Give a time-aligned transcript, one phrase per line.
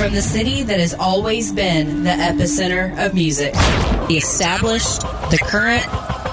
[0.00, 3.52] From the city that has always been the epicenter of music,
[4.08, 5.86] the established, the current,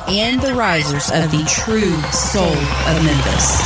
[0.08, 3.58] and the risers of the true soul of Memphis.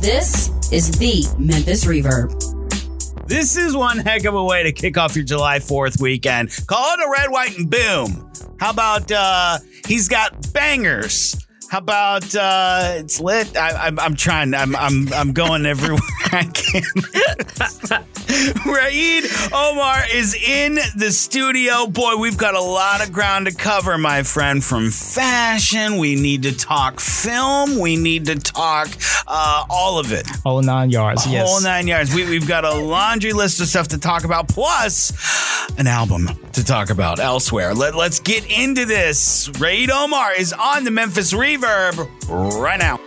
[0.00, 3.26] This is the Memphis Reverb.
[3.26, 6.56] This is one heck of a way to kick off your July 4th weekend.
[6.68, 8.30] Call it a red, white, and boom.
[8.60, 9.58] How about uh
[9.88, 11.44] he's got bangers?
[11.68, 13.56] How about uh it's lit?
[13.56, 14.54] I, I'm I'm trying.
[14.54, 18.04] I'm I'm I'm going everywhere I can.
[18.66, 21.86] Raid Omar is in the studio.
[21.86, 24.62] Boy, we've got a lot of ground to cover, my friend.
[24.62, 27.78] From fashion, we need to talk film.
[27.78, 28.88] We need to talk
[29.26, 30.28] uh, all of it.
[30.44, 31.26] Whole nine yards.
[31.26, 31.48] Yes.
[31.48, 32.14] Whole nine yards.
[32.14, 35.12] We, we've got a laundry list of stuff to talk about, plus
[35.76, 37.74] an album to talk about elsewhere.
[37.74, 39.50] Let, let's get into this.
[39.58, 42.08] Raid Omar is on the Memphis Reverb
[42.60, 43.00] right now.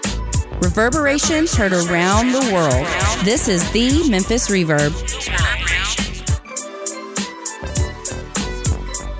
[0.63, 2.87] Reverberations heard around the world.
[3.25, 4.93] This is the Memphis Reverb.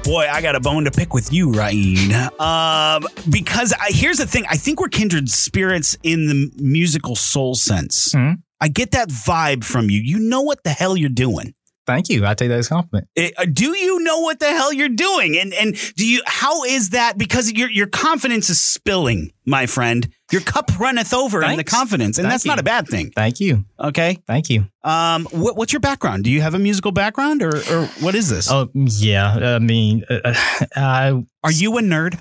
[0.05, 2.13] Boy, I got a bone to pick with you, Raid.
[2.39, 7.55] Um, because I, here's the thing: I think we're kindred spirits in the musical soul
[7.55, 8.13] sense.
[8.13, 8.37] Mhm.
[8.61, 9.99] I get that vibe from you.
[9.99, 11.53] You know what the hell you're doing.
[11.85, 12.25] Thank you.
[12.25, 13.09] I take that as a compliment.
[13.17, 15.37] Eh, uh, do you know what the hell you're doing?
[15.37, 16.21] And and do you?
[16.25, 17.17] How is that?
[17.17, 20.07] Because your your confidence is spilling, my friend.
[20.33, 22.49] Your cup runneth over in the confidence, and Thank that's you.
[22.49, 23.11] not a bad thing.
[23.15, 23.63] Thank you.
[23.79, 24.17] Okay.
[24.27, 24.65] Thank you.
[24.83, 26.23] Um, what, what's your background?
[26.25, 28.49] Do you have a musical background, or or what is this?
[28.51, 29.55] Oh yeah.
[29.55, 30.33] I mean, uh,
[30.75, 32.19] I Are you a nerd?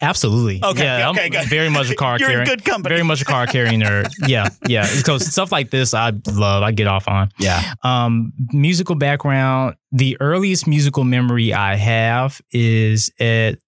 [0.00, 0.60] absolutely.
[0.62, 1.48] Okay, Yeah, okay, I'm good.
[1.48, 2.48] very much a car You're in carrying.
[2.48, 2.94] good company.
[2.94, 4.08] Very much a car carrying nerd.
[4.28, 4.86] Yeah, yeah.
[4.96, 6.62] Because stuff like this, I love.
[6.62, 7.30] I get off on.
[7.40, 7.74] Yeah.
[7.82, 9.74] Um, musical background.
[9.90, 13.58] The earliest musical memory I have is at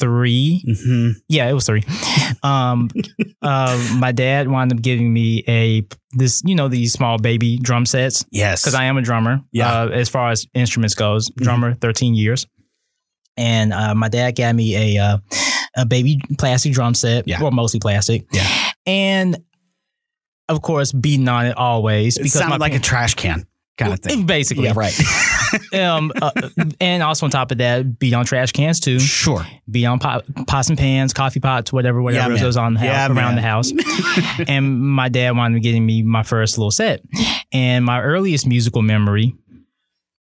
[0.00, 0.64] three.
[0.66, 1.10] Mm-hmm.
[1.28, 1.84] Yeah, it was three.
[2.44, 2.90] Um,
[3.42, 7.86] uh, my dad wound up giving me a this, you know, these small baby drum
[7.86, 8.60] sets Yes.
[8.62, 9.40] because I am a drummer.
[9.50, 9.72] Yeah.
[9.82, 12.46] Uh, as far as instruments goes, drummer, thirteen years.
[13.36, 15.18] And uh, my dad got me a uh,
[15.76, 17.40] a baby plastic drum set, Yeah.
[17.42, 18.26] well, mostly plastic.
[18.30, 18.46] Yeah.
[18.86, 19.38] And
[20.48, 23.46] of course, beating on it always it sounded my like a trash can
[23.76, 24.24] kind of thing.
[24.26, 24.72] Basically, Yeah.
[24.76, 24.94] Right.
[25.74, 26.30] um, uh,
[26.80, 29.46] and also on top of that, beat on trash cans too sure.
[29.70, 32.40] be on pot, pots and pans, coffee pots, whatever, whatever man.
[32.40, 33.36] goes on the house, Yeah, around man.
[33.36, 33.72] the house.
[34.48, 37.02] and my dad wanted getting me my first little set.
[37.52, 39.34] And my earliest musical memory,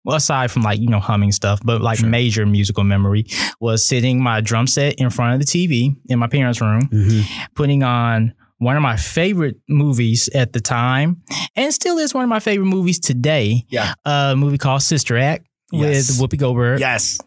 [0.04, 3.26] well, aside from like, you know, humming stuff, but like major musical memory
[3.60, 7.44] was sitting my drum set in front of the TV in my parents' room, Mm-hmm.
[7.56, 11.22] putting on one of my favorite movies at the time,
[11.56, 13.66] and still is one of my favorite movies today.
[13.70, 13.94] Yeah.
[14.06, 16.20] A movie called Sister Act Yes.
[16.20, 16.80] with Whoopi Goldberg.
[16.80, 17.20] Yes.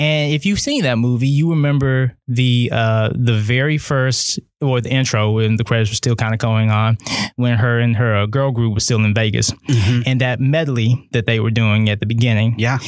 [0.00, 4.90] And if you've seen that movie, you remember the uh, the very first or the
[4.90, 6.98] intro when the credits were still kind of going on,
[7.36, 9.52] when her and her uh, girl group was still in Vegas,
[10.06, 12.54] and that medley that they were doing at the beginning.
[12.58, 12.78] Yeah.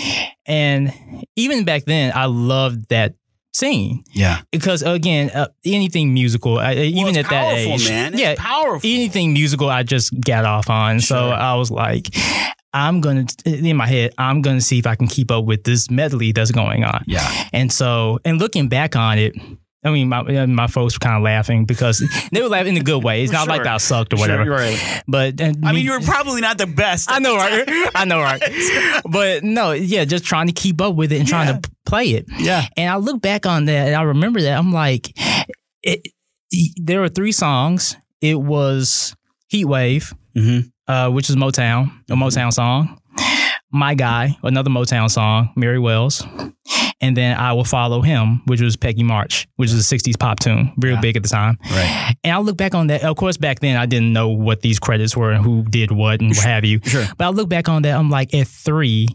[0.47, 0.93] And
[1.37, 3.15] even back then, I loved that
[3.53, 4.41] scene Yeah.
[4.53, 8.13] because again, uh, anything musical, I, even it's at that age, man.
[8.15, 8.89] It's yeah, powerful.
[8.89, 11.01] anything musical, I just got off on.
[11.01, 12.09] So I was like,
[12.73, 15.91] I'm gonna in my head, I'm gonna see if I can keep up with this
[15.91, 17.03] medley that's going on.
[17.07, 17.29] Yeah.
[17.53, 19.35] And so, and looking back on it,
[19.83, 22.03] I mean, my my folks were kind of laughing because
[22.33, 23.23] they were laughing in a good way.
[23.23, 24.45] It's not like that I sucked or whatever.
[24.45, 25.03] Sure, right.
[25.09, 27.11] But uh, I mean, you were probably not the best.
[27.13, 27.65] I know, right?
[27.95, 28.43] I know, right?
[29.11, 31.61] but no, yeah, just trying to keep up with it and trying Yeah.
[31.61, 32.27] to play it.
[32.39, 32.67] Yeah.
[32.77, 34.59] And I look back on that and I remember that.
[34.59, 35.13] I'm like,
[35.83, 36.07] it,
[36.77, 37.97] there were three songs.
[38.21, 39.17] It was
[39.49, 40.69] Heat Wave, Mm-hmm.
[40.93, 43.00] uh, which is Motown, a Motown song.
[43.73, 46.25] My Guy, another Motown song, Mary Wells.
[47.03, 50.39] And then I Will Follow Him, which was Peggy March, which was a 60s pop
[50.41, 51.01] tune, real Yeah.
[51.01, 51.57] big at the time.
[51.71, 52.15] Right.
[52.25, 53.03] And I look back on that.
[53.05, 56.21] Of course, back then I didn't know what these credits were and who did what
[56.21, 56.81] and what have you.
[56.85, 57.07] Sure.
[57.17, 59.09] But I look back on that, I'm like, at three,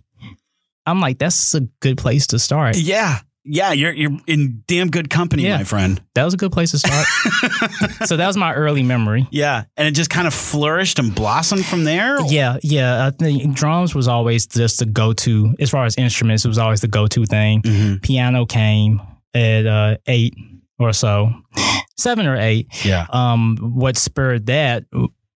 [0.87, 2.77] I'm like, that's a good place to start.
[2.77, 3.19] Yeah.
[3.45, 3.71] Yeah.
[3.73, 5.57] You're you're in damn good company, Yeah.
[5.57, 6.01] my friend.
[6.15, 7.05] That was a good place to start.
[8.05, 9.27] so that was my early memory.
[9.31, 9.65] Yeah.
[9.77, 12.19] And it just kind of flourished and blossomed from there.
[12.25, 13.05] Yeah, yeah.
[13.07, 16.43] I think drums was always just the go to as far as instruments.
[16.45, 17.61] It was always the go to thing.
[17.61, 18.01] Mhm.
[18.01, 19.01] Piano came
[19.33, 20.33] at uh, eight
[20.79, 21.31] or so,
[21.97, 22.67] seven or eight.
[22.85, 23.05] Yeah.
[23.09, 24.85] Um, what spurred that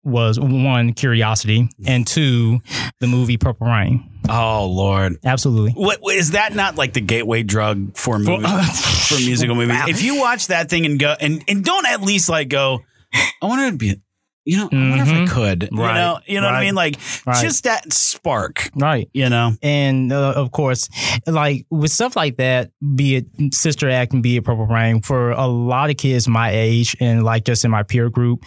[0.03, 2.59] was one curiosity, and two
[2.99, 4.08] the movie Purple Rain.
[4.29, 5.17] Oh Lord.
[5.25, 5.71] Absolutely.
[5.73, 9.77] What what- is that not like the gateway drug for movie, for musical movies?
[9.87, 12.79] If you watch that thing and go and, and don't at least like go,
[13.13, 14.01] I want to be
[14.45, 15.29] you know, I wonder if I Mhm.
[15.29, 15.69] could.
[15.71, 16.73] You know, you know what I mean?
[16.73, 16.95] Like
[17.27, 17.39] Right.
[17.43, 19.07] just that spark, Right.
[19.13, 19.53] you know.
[19.61, 20.89] And uh, of course,
[21.27, 25.31] like with stuff like that, be it Sister Act and be it Purple Rain, for
[25.31, 28.43] a lot of kids my age and like just in my peer group,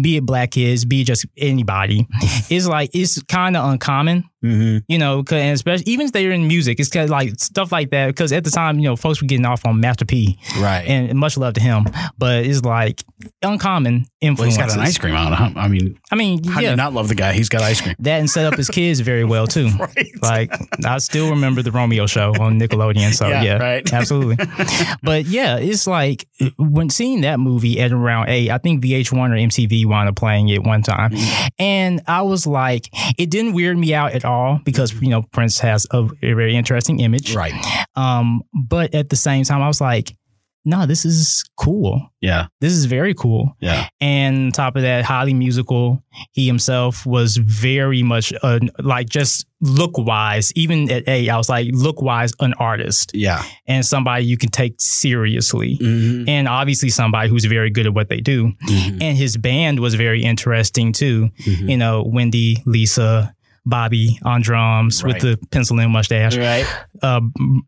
[0.00, 2.06] be it black kids, be it just anybody,
[2.48, 4.78] it's like it's kind of uncommon Mm-hmm.
[4.88, 7.70] You know, 'cause- and especially even if they're in music, it's kind of like stuff
[7.72, 8.08] like that.
[8.08, 10.84] Because at the time, you know, folks were getting off on Master P, Right.
[10.86, 11.86] and much love to him,
[12.18, 13.02] but it's like
[13.42, 15.32] uncommon well, he's got an ice cream out.
[15.56, 17.32] I mean, I mean, how do you not love the guy?
[17.32, 17.94] He's got ice cream.
[18.00, 19.68] that and set up his kids very well too.
[19.78, 20.10] Right.
[20.22, 20.52] Like
[20.86, 23.12] I still remember the Romeo show on Nickelodeon.
[23.14, 23.92] So Yeah, yeah, right.
[24.00, 24.36] absolutely.
[25.02, 29.34] but yeah, it's like when seeing that movie at around eight, I think VH1 or
[29.34, 31.46] MTV wound up playing it one time, Mm-hmm.
[31.58, 34.31] and I was like, it didn't weird me out at all
[34.64, 37.54] because you know Prince has a, a very interesting image, Right.
[37.96, 40.16] Um, but at the same time, I was like,
[40.64, 42.08] no, this is cool.
[42.20, 42.46] Yeah.
[42.60, 43.56] This is very cool.
[43.60, 43.88] Yeah.
[44.00, 46.04] And on top of that, highly musical.
[46.30, 50.52] He himself was very much uh, like just look wise.
[50.54, 53.42] Even at eight, I was like look wise, an artist Yeah.
[53.66, 55.78] and somebody you can take seriously.
[55.78, 56.28] Mm-hmm.
[56.28, 58.52] And obviously somebody who's very good at what they do.
[58.68, 59.02] Mhm.
[59.02, 61.30] And his band was very interesting too.
[61.44, 61.70] Mhm.
[61.70, 65.14] You know, Wendy, Lisa, Bobby on drums Right.
[65.14, 66.66] with the pencil in mustache, Right.
[67.02, 67.20] uh,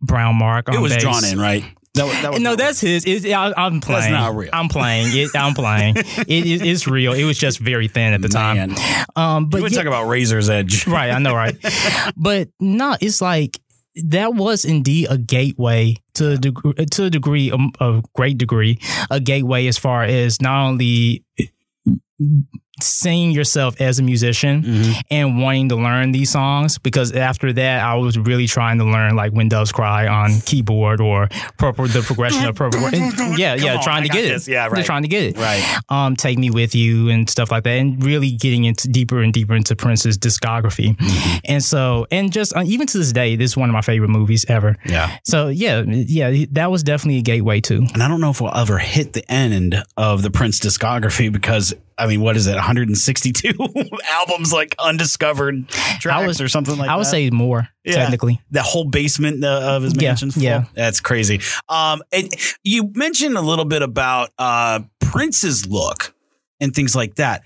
[0.02, 1.02] Brown Mark on It was bass.
[1.02, 1.64] drawn in, right?
[1.94, 3.05] That was, that was No, that's his.
[3.06, 4.11] It, I, I'm playing.
[4.11, 4.50] That's not real.
[4.52, 5.31] I'm playing it.
[5.37, 5.94] I'm playing.
[5.96, 7.12] it, it, it's real.
[7.12, 8.56] It was just very thin at the time.
[8.56, 8.75] Man.
[9.14, 10.88] Um, You but would yeah- talk about Razor's Edge.
[10.88, 11.56] right, I know, right?
[12.17, 13.61] but no, it's like
[14.06, 18.81] that was indeed a gateway to a degree, to a degree, um, a great degree,
[19.08, 21.25] a gateway as far as not only
[22.82, 24.92] seeing yourself as a musician Mm-hmm.
[25.10, 29.14] and wanting to learn these songs because after that I was really trying to learn
[29.16, 31.28] like when doves cry on keyboard or
[31.58, 34.48] purple the progression of purple and- yeah yeah on, trying I to get this.
[34.48, 34.84] it Yeah, They're right.
[34.86, 35.62] trying to get it Right.
[35.88, 39.32] um, Take Me With You and stuff like that, and really getting into deeper and
[39.32, 40.96] deeper into Prince's discography.
[40.96, 41.38] Mm-hmm.
[41.44, 44.08] And so, and just uh, even to this day, this is one of my favorite
[44.10, 44.76] movies ever.
[44.84, 45.16] Yeah.
[45.24, 47.86] So yeah, yeah, that was definitely a gateway too.
[47.94, 51.74] And I don't know if we'll ever hit the end of the Prince discography because
[51.96, 52.56] I mean, what is it?
[52.64, 53.52] 162
[54.11, 55.69] albums, like undiscovered
[56.00, 56.93] tracks was- or something like that.
[56.94, 57.94] I would say more Yeah.
[57.96, 58.40] technically.
[58.50, 60.64] the whole basement uh, of his Yeah, yeah.
[60.75, 61.40] That's crazy.
[61.69, 62.28] Um, and
[62.62, 66.14] you mentioned a little bit about uh, Prince's look
[66.61, 67.43] and things like that.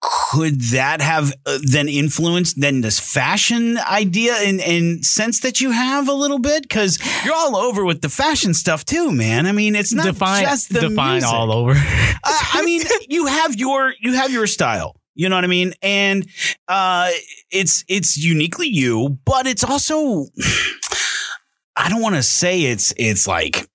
[0.00, 5.70] Could that have uh, then influenced then this fashion idea and, and sense that you
[5.70, 6.62] have a little bit?
[6.62, 9.46] Because you're all over with the fashion stuff too, man.
[9.46, 11.32] I mean, it's not define just the define music.
[11.32, 11.72] all over.
[11.74, 14.96] I, I mean, you have your you have your style.
[15.14, 15.72] You know what I mean?
[15.80, 16.28] And
[16.68, 17.10] uh,
[17.50, 20.26] it's it's uniquely you, but it's also
[21.76, 23.66] I don't want to say it's it's like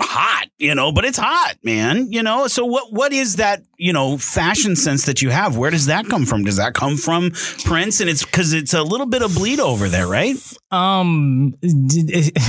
[0.00, 2.10] hot, you know, but it's hot, man.
[2.10, 5.56] You know, so what what is that, you know, fashion sense that you have?
[5.56, 6.44] Where does that come from?
[6.44, 7.32] Does that come from
[7.64, 8.00] Prince?
[8.00, 10.36] And it's because it's a little bit of bleed over there, right?
[10.70, 11.54] Um.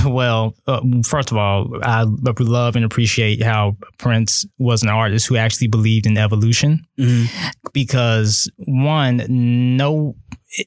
[0.04, 5.36] Well, uh, first of all, I love and appreciate how Prince was an artist who
[5.36, 6.86] actually believed in evolution.
[7.72, 10.16] Because one, no,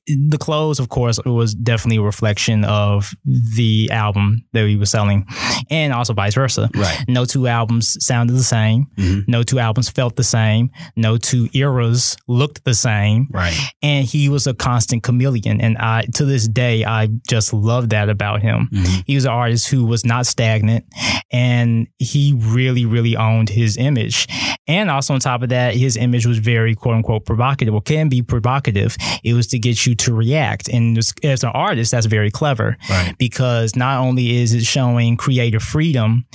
[0.07, 5.25] the clothes, of course, was definitely a reflection of the album that he was selling,
[5.69, 6.69] and also vice versa.
[6.75, 7.03] Right.
[7.07, 8.87] No two albums sounded the same.
[8.97, 9.27] Mhm.
[9.27, 10.69] No two albums felt the same.
[10.95, 13.57] No two eras looked the same Right.
[13.81, 18.09] and he was a constant chameleon and i to this day i just love that
[18.09, 19.03] about him Mhm.
[19.05, 20.85] he was an artist who was not stagnant
[21.31, 24.27] and he really really owned his image
[24.67, 28.09] and also on top of that his image was very quote unquote provocative or can
[28.09, 32.31] be provocative it was to get you to react and as- an artist that's very
[32.31, 33.15] clever Right.
[33.17, 36.25] because not only is it showing creative freedom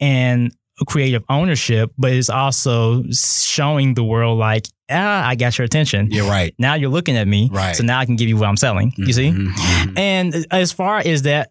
[0.00, 0.52] and
[0.86, 6.28] creative ownership but it's also showing the world like ah i got your attention You're
[6.28, 6.54] right.
[6.58, 7.48] now you're looking at me.
[7.52, 7.74] Right.
[7.74, 8.92] So now I can give you what I'm selling.
[8.96, 9.30] You see?
[9.30, 9.98] Mhm, mhm.
[9.98, 11.50] And as far as that,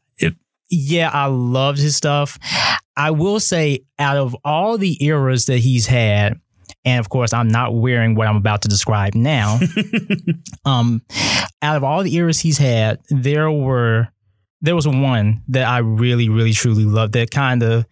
[0.69, 2.37] yeah, I loved his stuff.
[2.97, 6.39] I will say, out of all the eras that he's had,
[6.85, 9.59] and of course, I'm not wearing what I'm about to describe now.
[10.65, 11.01] um,
[11.61, 14.09] out of all the eras he's had, there were
[14.61, 17.85] there was one that I really, really, truly loved that kind of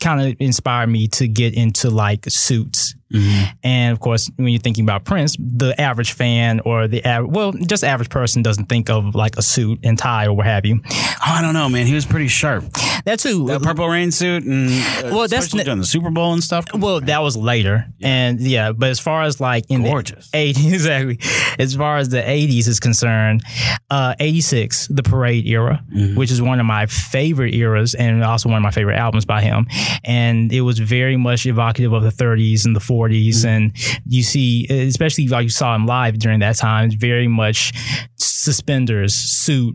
[0.00, 2.94] kind of inspired me to get into like suits.
[3.12, 3.48] Mhm.
[3.62, 7.52] And of course, when you're thinking about Prince, the average fan or the av- well,
[7.52, 10.80] just average person doesn't think of like a suit and tie or what have you.
[10.86, 11.86] Oh, I don't know, man.
[11.86, 12.64] He was pretty sharp.
[13.04, 13.46] That too.
[13.48, 16.64] That purple rain suit and uh, Well, that's especially during the Super Bowl and stuff.
[16.74, 18.72] well, that was later, and yeah.
[18.72, 20.30] But as far as like in Gorgeous.
[20.30, 21.18] the 80s, exactly.
[21.58, 23.42] As far as the 80s is concerned,
[23.90, 26.16] uh, 86, the Parade era, Mm-hmm.
[26.16, 29.42] which is one of my favorite eras, and also one of my favorite albums by
[29.42, 29.66] him.
[30.04, 33.46] And it was very much evocative of the 30s and the 40s, Mm-hmm.
[33.48, 33.72] and
[34.06, 37.72] you see, especially like you saw him live during that time, very much
[38.16, 39.74] suspenders, suit,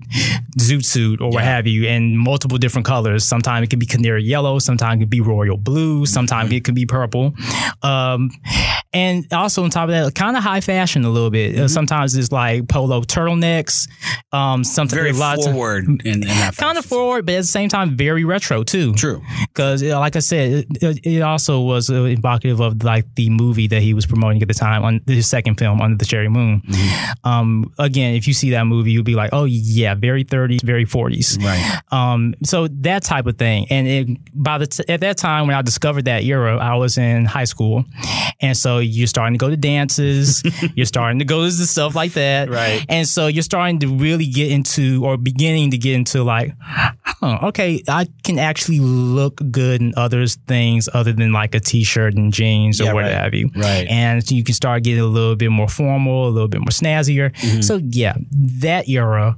[0.59, 3.25] zoot suit, or what have you, in multiple different colors.
[3.25, 6.75] Sometimes it could be canary yellow, sometimes it could be royal blue, sometimes it could
[6.75, 7.33] be purple.
[7.81, 8.29] Um,
[8.93, 11.57] and also on top of that, kind of high fashion a little bit.
[11.57, 13.87] Uh, sometimes it's like polo turtlenecks,
[14.31, 16.55] um, something Very lot of- forward in, in that.
[16.57, 18.93] kind of forward, but at the same time, very retro too.
[18.93, 19.21] True.
[19.47, 23.81] Because, like I said, it, it also was uh, evocative of like the movie that
[23.81, 26.61] he was promoting at the time on his second film, Under the Cherry Moon.
[27.23, 30.85] Um, again, if you see that movie, you'll be like, oh yeah, very 30s, very
[30.85, 31.43] 40s.
[31.43, 31.81] Right.
[31.91, 33.67] Um, so that type of thing.
[33.69, 36.97] And it, by the t- at that time when I discovered that era, I was
[36.97, 37.85] in high school,
[38.41, 40.43] and so you're starting to go to dances,
[40.75, 42.85] you're starting to go to stuff like that, Right.
[42.89, 47.39] And so you're starting to really get into or beginning to get into like, huh,
[47.43, 52.31] okay, I can actually look good in other things other than like a t-shirt and
[52.33, 53.23] jeans Yeah, or what right.
[53.23, 53.87] have you, Right.
[53.89, 56.67] And so you can start getting a little bit more formal, a little bit more
[56.67, 57.31] snazzier.
[57.33, 57.61] Mm-hmm.
[57.61, 59.37] So yeah, that era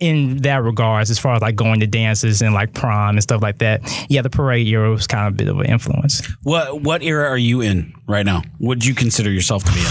[0.00, 3.42] in that regards, as far as like going to dances and like prom and stuff
[3.42, 6.26] like that, yeah, the parade era was kind of a bit of an influence.
[6.42, 8.42] What what era are you in right now?
[8.60, 9.86] Would you consider yourself to be in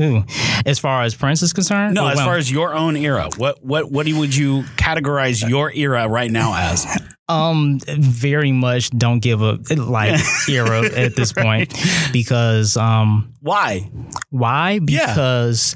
[0.00, 0.24] Ooh.
[0.66, 1.94] As far as Prince is concerned.
[1.94, 3.28] No, as well, far as your own era.
[3.36, 6.86] What what what would you categorize your era right now as?
[7.28, 11.72] um, very much don't give a like era at this point
[12.12, 13.90] because um, Why?
[14.30, 14.80] why?
[14.86, 15.06] Yeah.
[15.06, 15.74] Because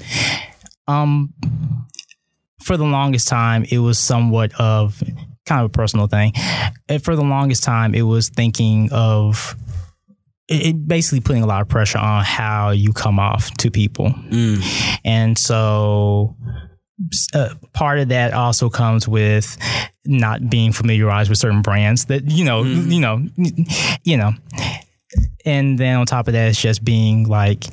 [0.87, 1.33] um,
[2.61, 5.01] for the longest time, it was somewhat of
[5.45, 6.33] kind of a personal thing.
[6.87, 9.55] And for the longest time, it was thinking of
[10.49, 14.09] it, it basically putting a lot of pressure on how you come off to people.
[14.09, 14.99] Mm.
[15.05, 16.35] And so
[17.33, 19.57] uh, part of that also comes with
[20.05, 22.91] not being familiarized with certain brands that you know, mm-hmm.
[22.91, 23.25] you know,
[24.03, 24.31] you know.
[25.45, 27.65] And then on top of that, it's just being like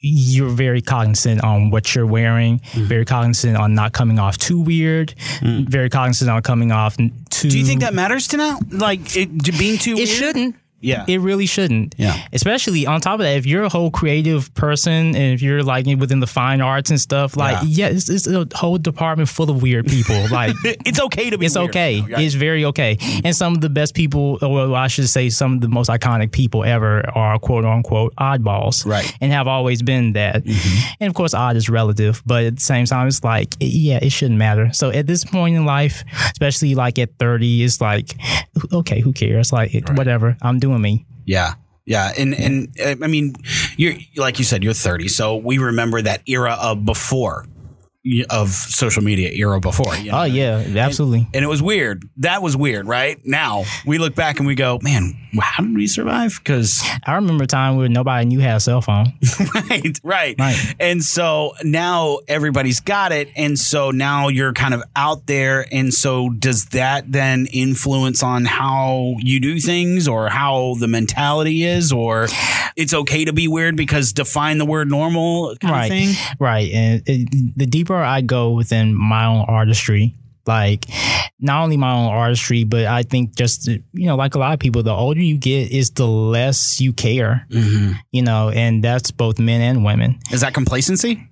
[0.00, 2.86] you're very cognizant on what you're wearing, mm.
[2.86, 5.68] very cognizant on not coming off too weird, mm.
[5.68, 7.50] very cognizant on coming off n- too.
[7.50, 8.58] Do you think that matters to now?
[8.70, 10.08] Like it to being too it weird?
[10.08, 10.56] shouldn't?
[10.80, 11.04] Yeah.
[11.08, 11.94] It really shouldn't.
[11.98, 12.16] Yeah.
[12.32, 15.86] Especially on top of that, if you're a whole creative person and if you're like
[15.86, 17.88] within the fine arts and stuff, like, Yeah.
[17.88, 20.16] yeah, it's, it's a whole department full of weird people.
[20.30, 21.70] Like, it's okay to be it's weird.
[21.70, 22.04] okay.
[22.08, 22.20] Yeah.
[22.20, 22.98] It's very okay.
[23.24, 25.88] And some of the best people, or well, I should say, some of the most
[25.88, 28.84] iconic people ever are quote unquote oddballs.
[28.86, 29.04] Right.
[29.04, 29.16] Mm-hmm.
[29.24, 30.44] And have always been that.
[31.00, 34.10] And of course, odd is relative, but at the same time, it's like, yeah, it
[34.10, 34.72] shouldn't matter.
[34.72, 38.10] So at this point in life, especially like at 30, it's like,
[38.72, 39.52] okay, who cares?
[39.52, 40.36] Like, whatever.
[40.42, 41.06] I'm doing me.
[41.24, 41.54] Yeah.
[41.86, 42.68] Yeah, and and
[43.02, 43.34] I mean,
[43.78, 47.46] you're like you said, you're 30, so we remember that era of before
[48.30, 49.94] of social media era before.
[49.96, 50.20] you know?
[50.20, 51.28] Oh, yeah, absolutely.
[51.34, 52.08] and it was weird.
[52.18, 53.18] That was weird, right?
[53.24, 56.38] Now we look back and we go, man, how did we survive?
[56.38, 59.12] Because I remember a time where nobody knew had a cell phone.
[59.54, 60.74] right, right, Right.
[60.80, 65.92] And so now everybody's got it, and so now you're kind of out there, and
[65.92, 71.92] so does that then influence on how you do things, or how the mentality is,
[71.92, 72.28] or
[72.76, 75.84] it's okay to be weird because define the word normal kind right.
[75.84, 76.36] of thing?
[76.38, 76.70] Right.
[76.72, 80.14] And it, the deeper I go within my own artistry,
[80.46, 80.86] like
[81.40, 84.60] not only my own artistry, but I think just, you know, like a lot of
[84.60, 87.92] people, the older you get is the less you care, mm-hmm.
[88.10, 90.18] you know, and that's both men and women.
[90.32, 91.27] Is that complacency?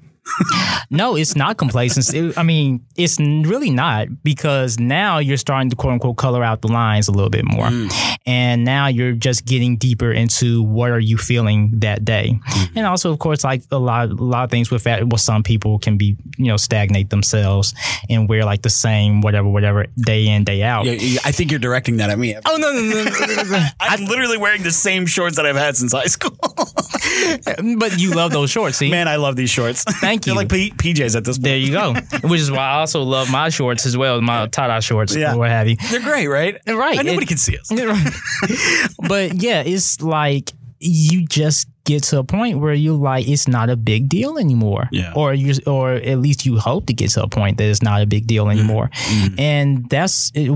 [0.90, 2.32] No, it's not complacency.
[2.36, 6.68] I mean, it's really not because now you're starting to quote unquote color out the
[6.68, 7.66] lines a little bit more.
[7.66, 8.18] Mm.
[8.26, 12.38] And now you're just getting deeper into what are you feeling that day.
[12.48, 12.78] Mm-hmm.
[12.78, 15.42] And also, of course, like a lot, a lot of things with that, well, some
[15.42, 17.74] people can be, you know, stagnate themselves
[18.08, 20.86] and wear like the same whatever, whatever day in, day out.
[20.86, 22.36] Yeah, I think you're directing that at me.
[22.44, 23.66] Oh, no, no, no, no, no, no.
[23.80, 26.36] I'm literally wearing the same shorts that I've had since high school.
[27.78, 28.90] but you love those shorts, see?
[28.90, 29.84] Man, I love these shorts.
[29.84, 30.38] Thank They're you.
[30.38, 31.44] like P- PJs at this point.
[31.44, 31.94] There you go.
[32.28, 35.34] Which is why I also love my shorts as well, my tie-dye shorts Yeah.
[35.34, 35.76] or what have you.
[35.90, 36.58] They're great, right?
[36.66, 36.98] Right.
[36.98, 37.68] And nobody It- can see us.
[39.08, 43.70] but yeah, it's like you just get to a point where you're like, it's not
[43.70, 44.88] a big deal anymore.
[44.92, 45.12] Yeah.
[45.14, 48.02] Or you, or at least you hope to get to a point that it's not
[48.02, 48.90] a big deal anymore.
[48.92, 49.40] Mm-hmm.
[49.40, 50.50] And that's it,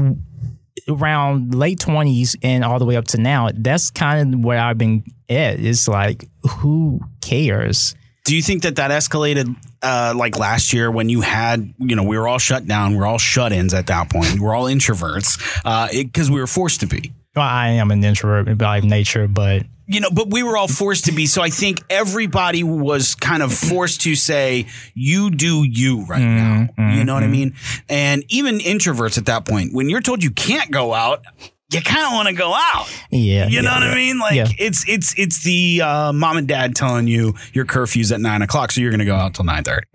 [0.88, 3.49] around late twenties and all the way up to now.
[3.55, 5.61] That's kind of where I've been at.
[5.61, 7.95] It's like, who cares?
[8.31, 12.05] Do you think that that escalated uh, like last year when you had, you know,
[12.05, 15.61] we were all shut down, we're all shut ins at that point, we're all introverts
[15.65, 17.11] uh, because we were forced to be.
[17.35, 21.07] Well, I am an introvert by nature, but You know, but we were all forced
[21.07, 21.27] to be.
[21.27, 26.77] So I think everybody was kind of forced to say, you do you right mm-hmm.
[26.79, 26.95] now.
[26.95, 27.33] You know what I mm-hmm.
[27.33, 27.55] mean?
[27.89, 31.25] And even introverts at that point, when you're told you can't go out,
[31.73, 32.87] you kind of want to go out.
[33.11, 33.91] yeah, You yeah, know what yeah.
[33.91, 34.19] I mean?
[34.19, 34.47] Like Yeah.
[34.59, 38.73] it's it's it's the uh, mom and dad telling you your curfew's at nine o'clock,
[38.73, 39.87] so you're going to go out till nine thirty.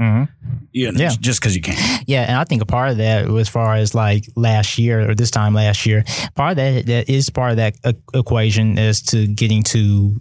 [0.72, 1.10] You know, Yeah.
[1.20, 1.76] just because you can.
[2.06, 5.16] Yeah, and I think a part of that, as far as like last year or
[5.16, 6.04] this time last year,
[6.36, 7.76] part of that that is part of that
[8.14, 10.16] equation as to getting to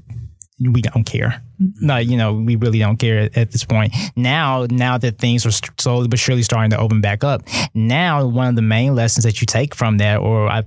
[0.72, 1.42] we don't care.
[1.60, 1.86] Mm-hmm.
[1.86, 3.94] No, you know, we really don't care at, at this point.
[4.16, 7.42] Now, now that things are slowly but surely starting to open back up,
[7.74, 10.64] now one of the main lessons that you take from that, or I,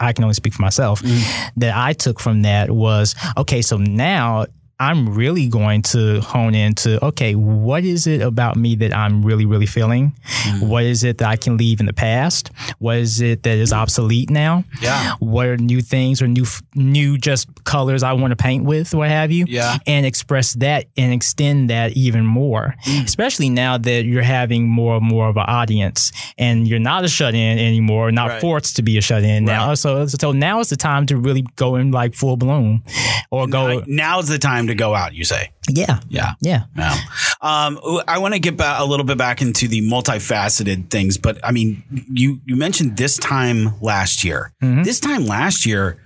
[0.00, 1.60] I can only speak for myself, mm-hmm.
[1.60, 3.62] that I took from that was okay.
[3.62, 4.46] So now
[4.78, 9.46] I'm really going to hone into okay, what is it about me that I'm really,
[9.46, 10.14] really feeling?
[10.26, 10.68] Mm-hmm.
[10.68, 12.50] What is it that I can leave in the past?
[12.78, 14.64] What is it that is obsolete now?
[14.82, 15.14] Yeah.
[15.18, 19.08] What are new things or new, new just colors I want to paint with, what
[19.08, 19.46] have you?
[19.48, 19.78] Yeah.
[19.86, 23.04] And express that and extend that even more, mm.
[23.04, 27.08] especially now that you're having more and more of an audience and you're not a
[27.08, 28.40] shut in anymore, not Right.
[28.40, 29.68] forced to be a shut in now.
[29.68, 29.78] Right.
[29.78, 32.82] So, so now is the time to really go in like full bloom
[33.30, 35.14] or go, Now, now's the time to go out.
[35.14, 36.34] You say, yeah, yeah.
[36.40, 36.64] yeah.
[36.74, 36.94] No.
[37.40, 41.38] Um, I want to get back a little bit back into the multifaceted things, but
[41.44, 41.82] I mean,
[42.12, 44.52] you you mentioned this time last year.
[44.60, 45.98] This time last year,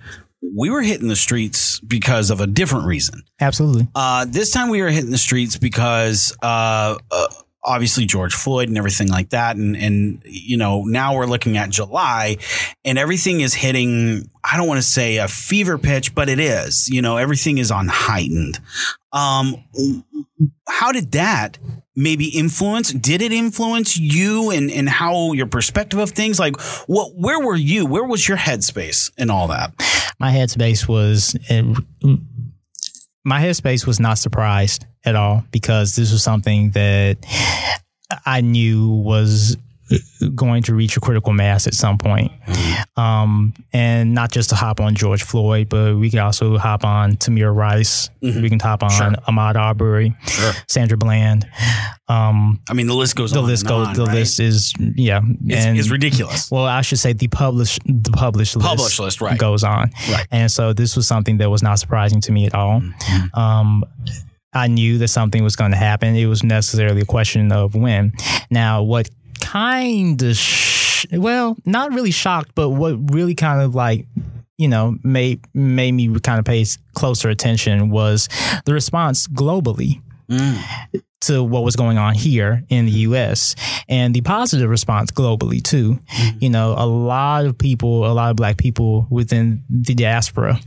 [0.55, 3.23] we were hitting the streets because of a different reason.
[3.39, 3.87] Absolutely.
[3.95, 7.27] Uh, this time we were hitting the streets because uh, uh,
[7.63, 11.69] obviously George Floyd and everything like that, and and you know now we're looking at
[11.69, 12.37] July,
[12.85, 14.29] and everything is hitting.
[14.43, 16.89] I don't want to say a fever pitch, but it is.
[16.89, 18.59] You know, everything is on heightened.
[19.11, 19.63] Um,
[20.67, 21.57] how did that
[21.95, 22.91] maybe influence?
[22.91, 26.39] Did it influence you and and how your perspective of things?
[26.39, 27.11] Like, what?
[27.15, 27.85] Where were you?
[27.85, 29.73] Where was your headspace and all that?
[30.21, 31.35] my headspace was
[33.25, 37.17] my headspace was not surprised at all because this was something that
[38.25, 39.57] I knew was
[40.35, 42.31] going to reach a critical mass at some point.
[42.95, 47.17] Um, and not just to hop on George Floyd, but we could also hop on
[47.17, 48.09] Tamir Rice.
[48.21, 48.89] We can hop on
[49.27, 50.53] Ahmaud Arbery, Sure.
[50.69, 51.45] Sandra Bland.
[52.07, 53.47] Um, I mean, the list goes the on.
[53.47, 53.87] list goes.
[53.87, 54.13] on, The right?
[54.15, 56.49] list is yeah, It's, and it's ridiculous.
[56.49, 59.37] well, I should say the published the published list, Published list, right.
[59.37, 60.25] goes on, Right.
[60.31, 62.79] And so this was something that was not surprising to me at all.
[62.79, 63.37] Mm-hmm.
[63.39, 63.83] Um,
[64.53, 66.15] I knew that something was going to happen.
[66.15, 68.13] It was necessarily a question of when.
[68.49, 74.05] Now, what kind of sh- well, not really shocked, but what really kind of like
[74.57, 78.29] you know made made me kind of pay closer attention was
[78.65, 81.01] the response globally mm.
[81.21, 83.55] To what was going on here in the US
[83.87, 85.93] and the positive response globally too.
[85.93, 86.37] Mm-hmm.
[86.39, 90.59] You know, a lot of people, a lot of black people within the diaspora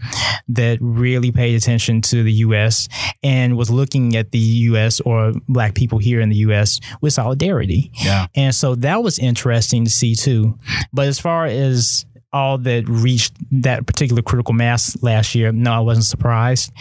[0.49, 2.89] that really paid attention to the US
[3.23, 7.91] and was looking at the US or black people here in the US with solidarity.
[7.95, 8.27] Yeah.
[8.35, 10.59] And so that was interesting to see too.
[10.93, 15.81] But as far as all that reached that particular critical mass last year, no, I
[15.81, 16.73] wasn't surprised.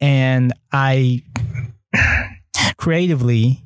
[0.00, 1.22] And I
[2.86, 3.60] creatively,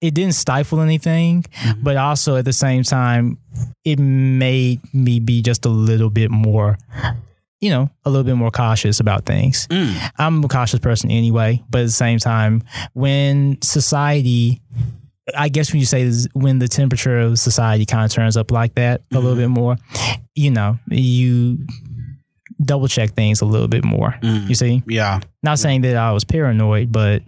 [0.00, 1.80] it didn't stifle anything, mm-hmm.
[1.80, 3.38] but also at the same time,
[3.84, 6.76] it made me be just a little bit more,
[7.60, 9.68] you know, a little bit more cautious about things.
[9.68, 10.10] Mm.
[10.18, 14.60] I'm a cautious person anyway, but at the same time, when society,
[15.36, 18.50] I guess when you say this, when the temperature of society kind of turns up
[18.50, 19.40] like that a little mm-hmm.
[19.42, 19.76] bit more,
[20.34, 21.58] you know, you
[22.60, 24.18] double check things a little bit more.
[24.20, 24.48] Mm.
[24.48, 24.82] You see?
[24.88, 25.20] Yeah.
[25.44, 27.22] Not saying that I was paranoid, but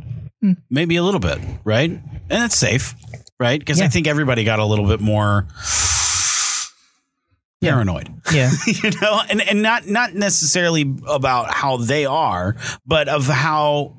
[0.71, 1.91] Maybe a little bit, right?
[1.91, 2.95] And it's safe,
[3.39, 3.59] right?
[3.61, 5.47] Because I think everybody got a little bit more
[7.61, 7.71] Yeah.
[7.73, 8.09] paranoid.
[8.33, 8.51] yeah.
[8.67, 13.95] you know, and, and not not necessarily about how they are, but of how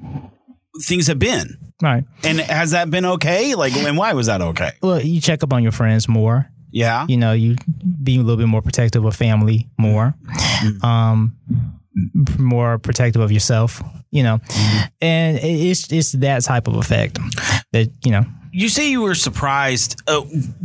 [0.84, 1.58] things have been.
[1.82, 2.03] right.
[2.23, 3.56] And has that been okay?
[3.56, 4.71] Like, and why was that okay?
[4.82, 6.49] Well, you check up on your friends more.
[6.71, 7.06] Yeah.
[7.08, 7.56] You know, you
[8.03, 10.15] being a little bit more protective of family more.
[10.82, 11.38] Um,
[12.39, 13.82] more protective of yourself,
[14.13, 14.39] you know,
[15.02, 17.17] and it's it's that type of effect
[17.71, 18.26] that you know.
[18.52, 19.99] You say you were surprised.
[20.08, 20.21] Uh,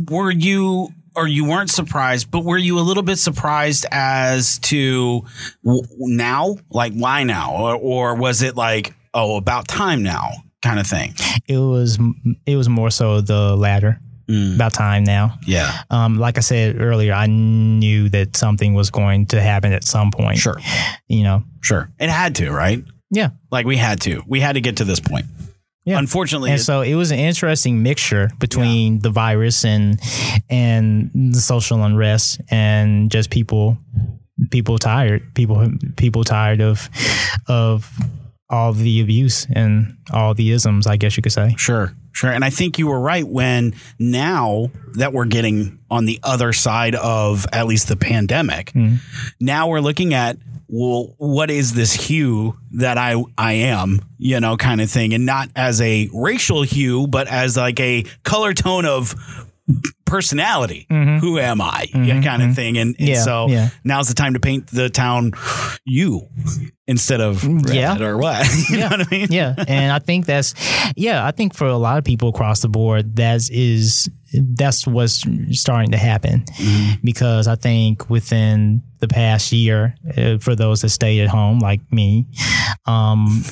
[0.09, 5.25] were you, or you weren't surprised, but were you a little bit surprised as to
[5.65, 6.57] w- now?
[6.69, 7.55] Like, why now?
[7.55, 10.29] Or, or was it like, oh, about time now
[10.61, 11.15] kind of thing?
[11.47, 11.97] It was
[12.45, 13.99] it was more so the latter.
[14.31, 15.39] About time now.
[15.47, 15.75] Yeah.
[15.89, 20.11] Um, like I said earlier, I knew that something was going to happen at some
[20.11, 20.37] point.
[20.37, 20.59] Sure.
[21.07, 21.43] You know.
[21.61, 21.89] Sure.
[21.99, 22.83] It had to, right?
[23.11, 23.29] Yeah.
[23.51, 24.21] Like, we had to.
[24.27, 25.25] We had to get to this point.
[25.85, 25.97] Yeah.
[25.97, 29.99] Unfortunately, and it- so it was an interesting mixture between the virus and
[30.49, 33.77] and the social unrest and just people
[34.51, 36.89] people tired people people tired of
[37.47, 37.91] of
[38.49, 42.31] all the abuse and all the isms I guess you could say Sure, sure.
[42.31, 46.95] And I think you were right when now that we're getting on the other side
[46.95, 48.95] of at least the pandemic, mm-hmm.
[49.39, 50.37] now we're looking at
[50.71, 55.25] well, what is this hue that I I am, you know, kind of thing, and
[55.25, 59.15] not as a racial hue, but as like a color tone of
[60.05, 60.87] personality.
[60.89, 61.85] Who am I?
[61.93, 62.77] Yeah, kind of thing.
[62.77, 63.69] And, and Yeah, so yeah.
[63.83, 65.33] now's the time to paint the town
[65.85, 66.21] you
[66.87, 68.01] instead of Yeah.
[68.01, 68.47] or what.
[68.69, 69.27] you know what I mean?
[69.29, 70.53] yeah, and I think that's
[70.95, 71.25] yeah.
[71.25, 75.91] I think for a lot of people across the board, that is that's what's starting
[75.91, 77.01] to happen Mm-hmm.
[77.03, 81.81] because I think within the past year, uh, for those that stayed at home like
[81.91, 82.27] me,
[82.85, 83.43] um,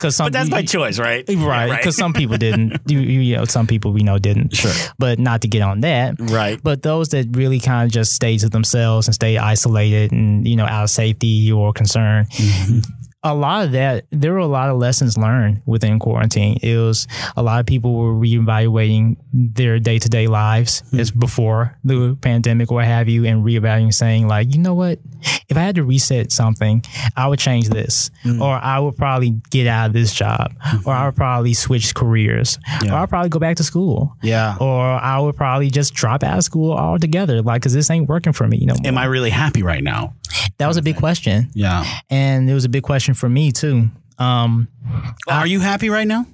[0.00, 1.24] because some But that's my choice, right?
[1.28, 2.80] Right, because some people didn't.
[2.90, 4.56] You, you know, some people we know didn't.
[4.56, 4.72] Sure.
[4.98, 6.16] But not to get on that.
[6.18, 6.60] Right.
[6.60, 10.56] But those that really kind of just stayed to themselves and stayed isolated and you
[10.56, 12.24] know out of safety or concern.
[12.24, 12.78] Mm-hmm.
[13.22, 16.58] A lot of that, there were a lot of lessons learned within quarantine.
[16.62, 21.00] It was a lot of people were reevaluating their day to day lives hmm.
[21.00, 24.98] as before the pandemic, what have you, and reevaluating, saying like, you know what,
[25.48, 26.84] if I had to reset something,
[27.16, 28.42] I would change this, hmm.
[28.42, 30.88] or I would probably get out of this job, hmm.
[30.88, 34.56] or I would probably switch careers, or I'd probably go back to school, Yeah.
[34.60, 38.32] or I would probably just drop out of school altogether, like because this ain't working
[38.32, 38.58] for me.
[38.58, 40.14] You know, Am I really happy right now?
[40.58, 41.84] that was a big question, Yeah.
[42.08, 43.90] and it was a big question for me too.
[44.18, 44.68] Um,
[45.28, 46.26] Are you happy right now?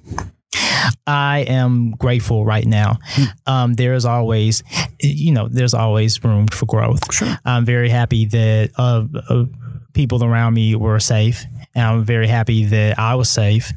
[1.05, 2.99] I am grateful right now.
[3.45, 4.63] Um, there's always,
[4.99, 7.13] you know, there's always room for growth.
[7.13, 7.37] Sure.
[7.45, 9.45] I'm very happy that uh, uh,
[9.93, 11.43] people around me were safe,
[11.75, 13.71] and I'm very happy that I was safe.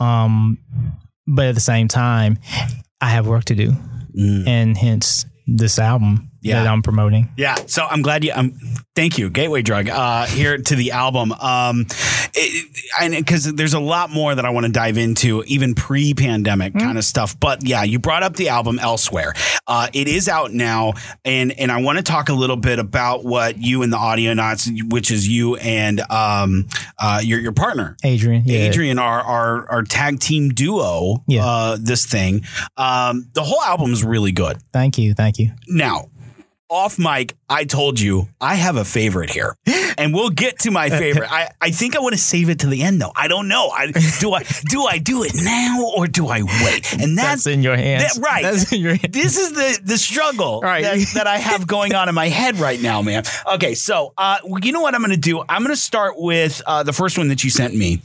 [0.00, 0.58] Um,
[1.26, 2.38] but at the same time,
[3.00, 3.72] I have work to do,
[4.46, 6.62] and hence this album Yeah.
[6.62, 7.30] that I'm promoting.
[7.36, 7.54] Yeah.
[7.66, 8.32] So I'm glad you.
[8.34, 8.52] Um,
[8.94, 9.88] thank you, Gateway Drug.
[9.88, 11.32] Uh, here to the album.
[11.32, 11.86] Um,
[13.10, 17.04] because there's a lot more that I want to dive into, even pre-pandemic kind of
[17.04, 17.38] stuff.
[17.38, 19.32] But yeah, you brought up the album Elsewhere.
[19.66, 20.92] Uh, it is out now,
[21.24, 24.16] and and I want to talk a little bit about what you and the audio
[24.26, 26.66] Audionauts, which is you and um,
[26.98, 27.96] uh, your your partner.
[28.04, 28.60] Adrian, yeah.
[28.60, 31.44] Adrian, our, our our tag team duo, Yeah.
[31.46, 32.44] uh, this thing.
[32.76, 34.58] Um, the whole album is really good.
[34.72, 35.52] Thank you, thank you.
[35.68, 36.08] Now,
[36.68, 39.54] off mic, I told you I have a favorite here,
[39.98, 41.30] and we'll get to my favorite.
[41.30, 43.12] I, I think I want to save it to the end, though.
[43.14, 43.68] I don't know.
[43.68, 46.92] I do I do I do it now or do I wait?
[47.00, 48.14] And that's, That's in your hands.
[48.16, 48.42] that- right.
[48.42, 49.12] That's in your hands.
[49.12, 50.82] This is the the struggle Right.
[50.82, 53.22] that, that I have going on in my head right now, man.
[53.54, 55.40] Okay, so uh, you know what I'm going to do?
[55.48, 58.00] I'm going to start with uh, the first one that you sent me.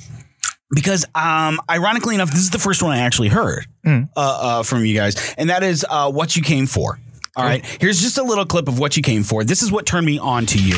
[0.74, 4.04] Because, um, ironically enough, this is the first one I actually heard Hmm.
[4.16, 6.98] uh, uh, from you guys, and that is uh, "What You Came For."
[7.38, 9.46] All right, here's just a little clip of what you came for.
[9.46, 10.76] This is what turned me on to you.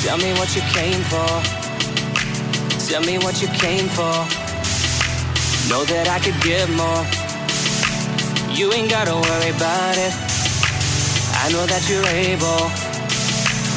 [0.00, 1.28] Tell me what you came for.
[2.88, 4.16] Tell me what you came for.
[5.68, 7.04] Know that I could give more.
[8.56, 10.14] You ain't gotta worry about it.
[11.44, 12.72] I know that you're able.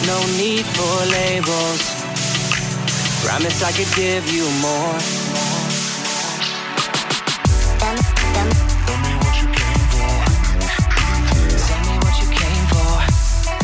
[0.07, 1.83] No need for labels.
[3.27, 5.24] Promise I could give you more.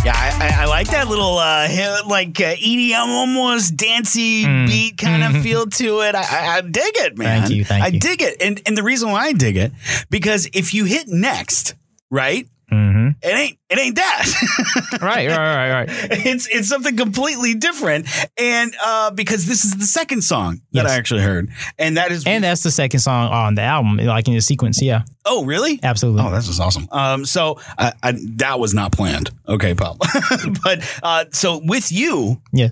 [0.04, 1.68] Yeah, I, I, like that little uh,
[2.08, 6.16] like uh, EDM almost dancey beat kind of feel to it.
[6.16, 7.42] I, I, dig it, man.
[7.42, 8.00] Thank you, thank I you.
[8.00, 9.72] dig it, and and the reason why I dig it
[10.10, 11.76] because if you hit next,
[12.10, 12.61] right, Mm-hmm.
[13.22, 14.28] It ain't it ain't that.
[15.02, 15.88] Right, right, right, right.
[16.26, 20.92] it's it's something completely different, and uh, because this is the second song that Yes.
[20.92, 24.28] I actually heard, and that is And that's the second song on the album, like
[24.28, 24.82] in the sequence.
[24.82, 26.24] Yeah, oh really absolutely.
[26.24, 26.88] Oh, that's just awesome.
[26.92, 29.32] Um, so I, I, that was not planned.
[29.48, 29.98] Okay, Pop.
[30.64, 32.70] but uh, so with you yeah.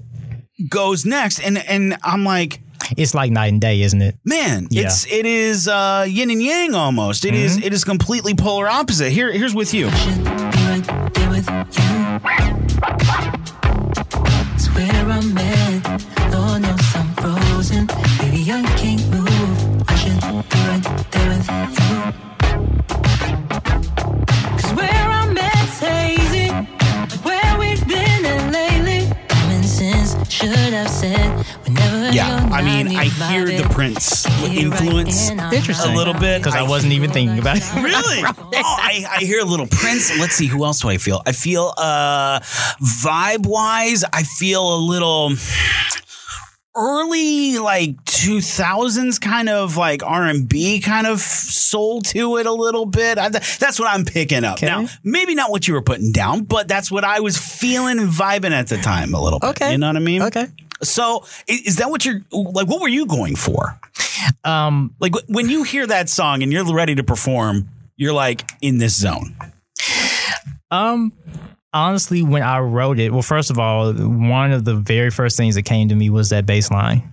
[0.68, 2.62] goes next, and and I'm like,
[2.98, 4.16] It's like night and day, isn't it?
[4.26, 4.84] man, Yeah.
[4.84, 7.26] it's it is uh, yin and yang almost.
[7.26, 9.12] It is it is completely polar opposite.
[9.12, 9.90] Here here's with you.
[9.92, 12.20] should be right
[30.40, 35.40] should have said whenever Yeah, I mean, I hear the Prince get right influence in,
[35.40, 35.92] Interesting.
[35.92, 37.64] a little bit Because I wasn't even thinking about it.
[37.90, 38.24] Really?
[38.24, 40.18] oh, I, I hear a little Prince.
[40.18, 41.22] Let's see, who else do I feel?
[41.26, 42.40] I feel uh
[43.04, 45.32] vibe wise, I feel a little
[46.76, 53.18] early like 2000s kind of like R&B kind of soul to it a little bit.
[53.18, 54.58] I, that's what I'm picking up.
[54.58, 54.68] Okay.
[54.68, 58.10] Now, maybe not what you were putting down, but that's what I was feeling and
[58.10, 59.50] vibing at the time a little bit.
[59.50, 59.72] Okay.
[59.72, 60.22] You know what I mean?
[60.24, 60.46] Okay.
[60.82, 63.78] So, is that what you're like what were you going for?
[64.46, 68.78] Um, Like when you hear that song and you're ready to perform, you're like in
[68.78, 69.36] this zone.
[70.72, 71.12] um,
[71.74, 75.56] honestly, when I wrote it, well, first of all, one of the very first things
[75.56, 77.04] that came to me was that bass line.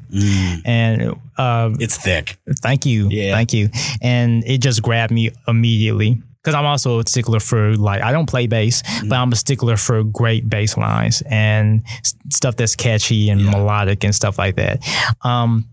[0.65, 2.39] And uh, It's thick.
[2.63, 3.09] thank you.
[3.11, 3.33] Yeah.
[3.35, 3.69] Thank you.
[4.01, 8.29] And it just grabbed me immediately because I'm also a stickler for like I don't
[8.29, 9.09] play bass, Mm-hmm.
[9.09, 14.05] but I'm a stickler for great bass lines and s- stuff that's catchy and melodic
[14.05, 14.79] and stuff like that.
[15.23, 15.69] Um,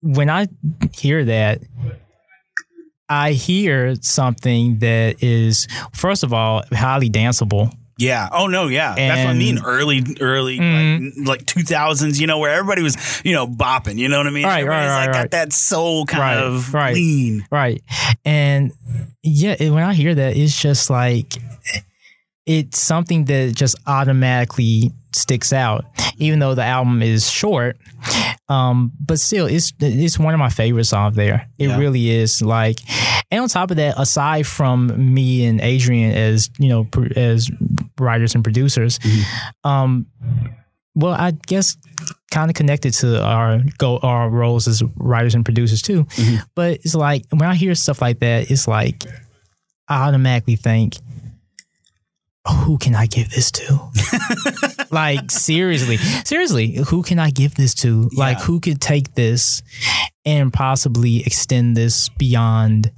[0.00, 0.48] when I
[0.92, 1.60] hear that,
[3.08, 7.72] I hear something that is first of all highly danceable.
[7.98, 8.28] Yeah.
[8.32, 8.68] Oh no.
[8.68, 8.94] Yeah.
[8.94, 9.58] That's what I mean.
[9.64, 11.26] Early, early, Mhm.
[11.26, 12.18] like, like 2000s.
[12.20, 13.96] You know, where everybody was, you know, bopping.
[13.98, 14.44] You know what I mean?
[14.44, 15.22] Right, right, Everybody's, right, like, right.
[15.22, 16.94] Got that soul kind Right, of right.
[16.94, 17.44] lean.
[17.50, 17.82] Right.
[18.24, 18.72] And
[19.22, 21.34] yeah, when I hear that, it's just like
[22.46, 25.84] it's something that just automatically sticks out,
[26.18, 27.76] even though the album is short.
[28.48, 31.48] Um, but still, it's it's one of my favorite songs there.
[31.58, 31.76] It Yeah.
[31.78, 32.40] really is.
[32.40, 32.78] Like,
[33.30, 37.50] and on top of that, aside from me and Adrian as you know as
[38.00, 38.98] writers and producers,
[39.64, 40.06] um,
[40.94, 41.76] well, I guess
[42.30, 46.06] kind of connected to our go our roles as writers and producers too.
[46.54, 49.04] But it's like when I hear stuff like that, it's like
[49.88, 50.96] I automatically think,
[52.64, 53.90] who can I give this to?
[54.90, 58.10] like seriously, seriously, who can I give this to?
[58.16, 59.62] Like who could take this
[60.24, 62.90] and possibly extend this beyond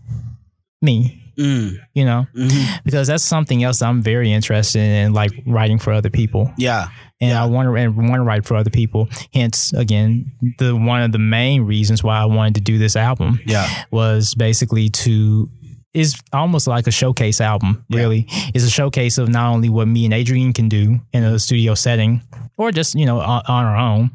[0.83, 1.20] me?
[1.41, 1.79] Mm.
[1.95, 2.49] You know, hmm
[2.85, 6.89] because that's something else I'm very interested in, like writing for other people Yeah.
[7.21, 9.09] and I want to and want to write for other people.
[9.33, 13.41] Hence, again, the one of the main reasons why I wanted to do this album
[13.47, 13.69] Yeah.
[13.91, 15.49] was basically to
[15.93, 17.85] is almost like a showcase album.
[17.91, 21.39] Really, it's a showcase of not only what me and Adrian can do in a
[21.39, 22.23] studio setting
[22.57, 24.11] or just you know on, on our own,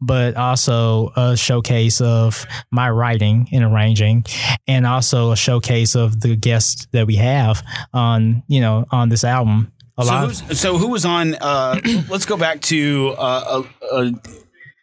[0.00, 4.24] but also a showcase of my writing and arranging,
[4.68, 7.62] and also a showcase of the guests that we have
[7.92, 9.72] on you know on this album.
[9.98, 11.34] A So, lot so who was on?
[11.40, 14.10] Uh, let's go back to uh, uh, uh,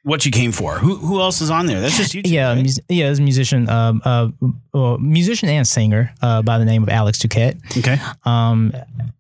[0.04, 0.76] what you came for.
[0.80, 1.80] Who who else is on there?
[1.82, 2.22] That's just you.
[2.24, 2.62] two, Yeah, right?
[2.62, 4.30] mus- yeah, it's a musician, um, uh,
[4.74, 7.58] well, musician and singer uh, by the name of Alex Duquette.
[7.78, 7.98] Okay.
[8.26, 8.74] Um,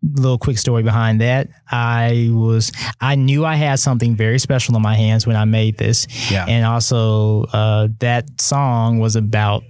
[0.03, 1.47] little quick story behind that.
[1.71, 5.77] I was, I knew I had something very special in my hands when I made
[5.77, 6.45] this, Yeah.
[6.47, 9.63] and also uh, that song was about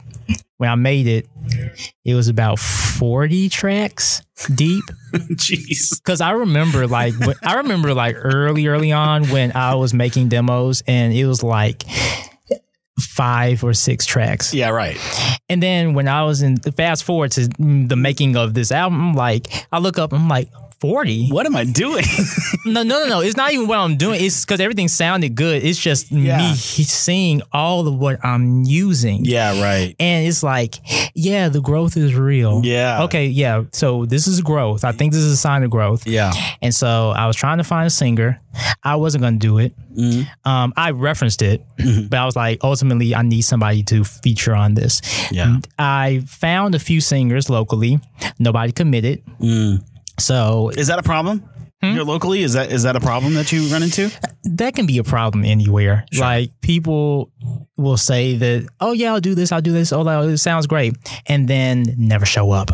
[0.57, 1.27] when I made it.
[2.05, 4.21] It was about forty tracks
[4.53, 4.83] deep.
[5.13, 6.01] Jeez.
[6.03, 10.29] Cause I remember like when- I remember like early early on when I was making
[10.29, 11.83] demos and it was like
[12.99, 14.53] five or six tracks.
[14.53, 14.69] Yeah.
[14.69, 14.97] Right.
[15.49, 19.13] And then when I was in fast forward to the making of this album, I'm
[19.15, 20.49] like I look up, I'm like
[20.83, 21.29] 40.
[21.29, 22.03] What am I doing?
[22.65, 23.19] No, no, no, no.
[23.19, 24.23] It's not even what I'm doing.
[24.23, 25.65] It's because everything sounded good.
[25.65, 26.37] It's just Yeah.
[26.37, 29.25] me seeing all of what I'm using.
[29.25, 29.61] yeah.
[29.61, 29.93] Right.
[29.99, 30.75] And it's like,
[31.13, 32.61] yeah, the growth is real.
[32.63, 33.03] Yeah.
[33.03, 33.63] Okay, yeah.
[33.73, 34.85] So this is growth.
[34.85, 36.07] I think this is a sign of growth.
[36.07, 36.31] Yeah.
[36.61, 38.39] And so I was trying to find a singer.
[38.81, 39.73] I wasn't going to do it.
[39.93, 40.49] Mm-hmm.
[40.49, 41.65] Um, I referenced it,
[42.09, 45.01] but I was like, ultimately, I need somebody to feature on this.
[45.31, 45.57] Yeah.
[45.77, 47.99] I found a few singers locally.
[48.39, 49.21] Nobody committed.
[49.41, 49.83] Mm.
[50.19, 51.43] So Is that a problem?
[51.81, 51.91] Hmm?
[51.93, 54.09] Here locally, is that is that a problem that you run into?
[54.45, 56.05] that can be a problem anywhere.
[56.17, 57.31] Like people
[57.75, 59.91] will say that, oh yeah, I'll do this, I'll do this.
[59.91, 60.95] Oh, that it sounds great,
[61.27, 62.69] and then never show up.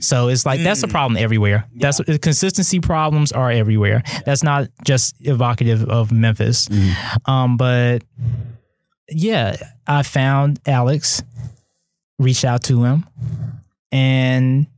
[0.00, 1.66] So it's like that's a problem everywhere.
[1.74, 4.04] That's the consistency problems are everywhere.
[4.24, 6.68] That's not just evocative of Memphis.
[7.26, 8.04] Um, but
[9.08, 11.24] yeah, I found Alex,
[12.20, 13.04] reached out to him,
[13.90, 14.68] and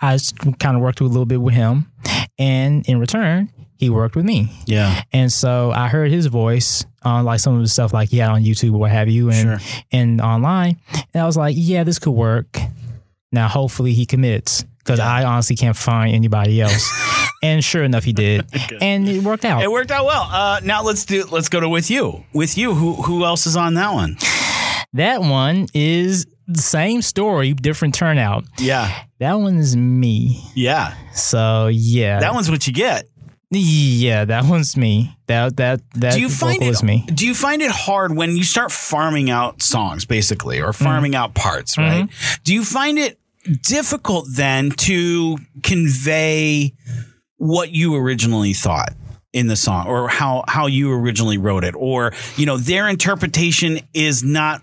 [0.00, 0.18] I
[0.58, 1.90] kind of worked a little bit with him,
[2.38, 4.52] and in return, he worked with me.
[4.66, 5.02] Yeah.
[5.12, 8.30] And so I heard his voice on like some of the stuff like he had
[8.30, 9.84] on YouTube or what have you and Sure.
[9.92, 10.80] and online.
[11.14, 12.58] And I was like, yeah, this could work.
[13.30, 16.90] Now hopefully he commits because I honestly can't find anybody else.
[17.42, 18.46] and sure enough, he did,
[18.80, 19.62] and it worked out.
[19.62, 20.22] It worked out well.
[20.30, 21.24] Uh, now let's do.
[21.30, 22.24] Let's go to with you.
[22.32, 24.16] With you, who who else is on that one?
[24.94, 28.44] That one is the same story, different turnout.
[28.58, 28.90] Yeah.
[29.18, 30.42] That one is me.
[30.54, 30.94] Yeah.
[31.14, 33.04] So yeah, That one's what you get.
[33.50, 35.16] yeah, that one's me.
[35.26, 37.04] That that that do you find vocal it is me.
[37.14, 41.22] do you find it hard when you start farming out songs basically or farming Mm-hmm.
[41.22, 42.08] out parts right
[42.44, 43.18] do you find it
[43.66, 46.72] difficult then to convey
[47.36, 48.92] what you originally thought
[49.38, 53.80] in the song or how how you originally wrote it or you know their interpretation
[53.94, 54.62] is not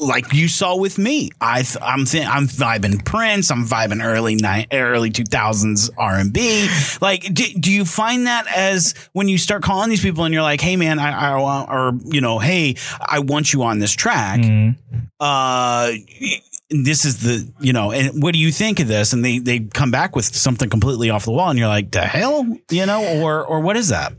[0.00, 4.34] like you saw with me, I th- I'm th- I'm vibing Prince, I'm vibing early
[4.34, 6.68] ni- early 2000s R&B.
[7.00, 10.42] Like, do, do you find that as when you start calling these people and you're
[10.42, 13.92] like, hey man, I, I want, or you know, hey, I want you on this
[13.92, 14.40] track.
[15.20, 15.92] Uh,
[16.70, 19.12] this is the you know, and what do you think of this?
[19.12, 22.02] And they they come back with something completely off the wall, and you're like, the
[22.02, 24.12] hell, you know, or or what is that?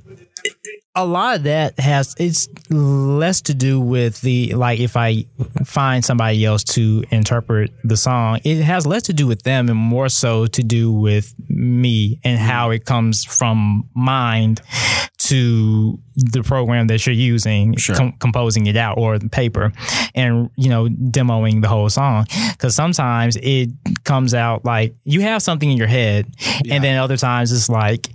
[0.95, 5.25] a lot of that has it's less to do with the like if I
[5.65, 9.77] find somebody else to interpret the song, it has less to do with them and
[9.77, 12.47] more so to do with me and mm-hmm.
[12.47, 14.61] how it comes from mind
[15.29, 17.95] to the program that you're using, Sure.
[17.95, 19.71] com- composing it out or the paper,
[20.13, 22.25] and you know demoing the whole song.
[22.51, 23.69] Because sometimes it
[24.03, 26.27] comes out like you have something in your head,
[26.69, 28.09] and then other times it's like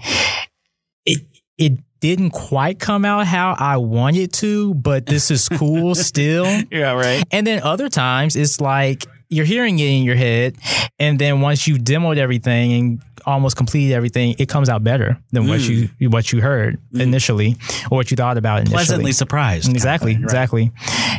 [1.06, 1.20] it
[1.58, 6.46] it didn't quite come out how I wanted to, but this is cool still.
[6.70, 7.22] Yeah, right.
[7.30, 10.56] And then other times it's like you're hearing it in your head,
[10.98, 15.48] and then once you demoed everything and almost completed everything, it comes out better than
[15.48, 16.12] what you mm.
[16.12, 17.00] what you heard mm-hmm.
[17.00, 17.56] initially
[17.90, 18.76] or what you thought about initially.
[18.76, 19.64] Pleasantly surprised.
[19.64, 20.28] kind of Exactly, thing, right?
[20.28, 20.72] exactly.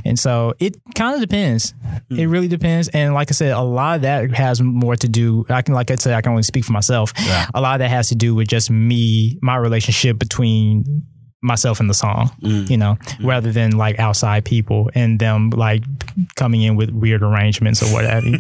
[0.06, 1.74] And so it kind of depends.
[2.10, 2.20] Mm.
[2.20, 2.88] It really depends.
[2.90, 5.46] And like I said, a lot of that has more to do.
[5.50, 7.14] I can, like I said, I can only speak for myself.
[7.54, 11.06] A lot of that has to do with just me, my relationship between
[11.42, 15.84] myself in the song, you know, rather than like outside people and them like
[16.36, 18.28] coming in with weird arrangements or whatever.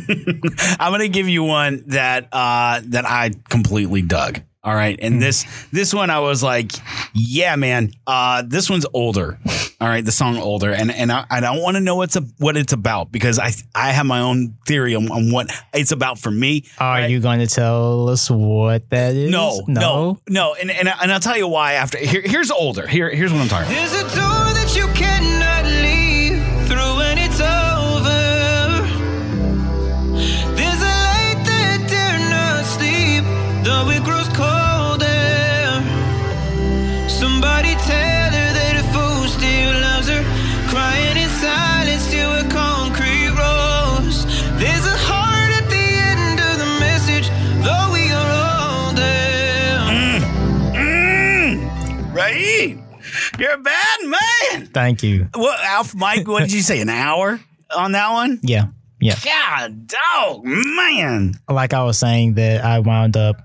[0.79, 4.41] I'm gonna give you one that uh, that I completely dug.
[4.63, 6.71] All right, and this this one I was like,
[7.15, 9.39] yeah, man, uh, this one's older.
[9.81, 12.21] All right, the song older, and and I, I don't want to know what's a,
[12.37, 16.19] what it's about because I I have my own theory on, on what it's about
[16.19, 16.65] for me.
[16.77, 17.09] Are right?
[17.09, 19.31] you going to tell us what that is?
[19.31, 21.97] No, no, no, and and and I'll tell you why after.
[21.97, 22.85] Here, here's older.
[22.85, 23.89] Here, here's what I'm talking about.
[23.89, 28.11] There's a door that you cannot leave through when it's over.
[30.55, 33.23] There's a light that dare not sleep,
[33.65, 34.20] though it grows
[53.41, 54.67] you're a bad man.
[54.67, 55.27] Thank you.
[55.33, 56.27] What, Alf, Mike?
[56.27, 56.79] What did you say?
[56.81, 57.39] An hour
[57.75, 58.39] on that one?
[58.51, 58.67] Yeah.
[58.99, 59.15] Yeah.
[59.23, 61.33] God, dog, man.
[61.49, 63.41] like I was saying that I wound up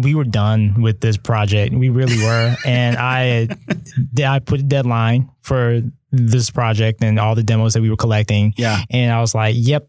[0.00, 1.74] we were done with this project.
[1.74, 2.56] We really were.
[2.64, 3.48] and I
[4.24, 8.54] I put a deadline for this project and all the demos that we were collecting.
[8.56, 8.80] Yeah.
[8.90, 9.88] And I was like, yep,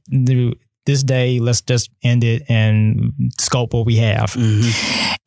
[0.85, 4.35] this day, let's just end it and scope what we have.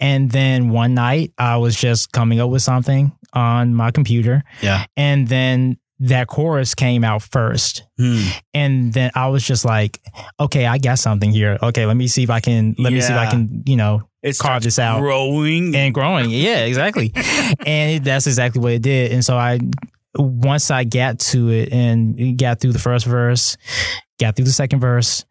[0.01, 4.43] And then one night I was just coming up with something on my computer.
[4.63, 4.85] Yeah.
[4.97, 7.85] And then that chorus came out first.
[7.99, 8.23] Hmm.
[8.53, 10.01] And then I was just like,
[10.41, 11.59] okay, I got something here.
[11.63, 14.03] Okay, let me see if I can, let me see if I can, you know,
[14.25, 15.77] It carve starts this out growing.
[15.77, 16.31] and growing.
[16.31, 17.13] Yeah, exactly.
[17.67, 19.13] and it, that's exactly what it did.
[19.13, 19.61] And so I,
[20.17, 23.59] once I got to it and got through the first verse,
[24.21, 25.25] got through the second verse,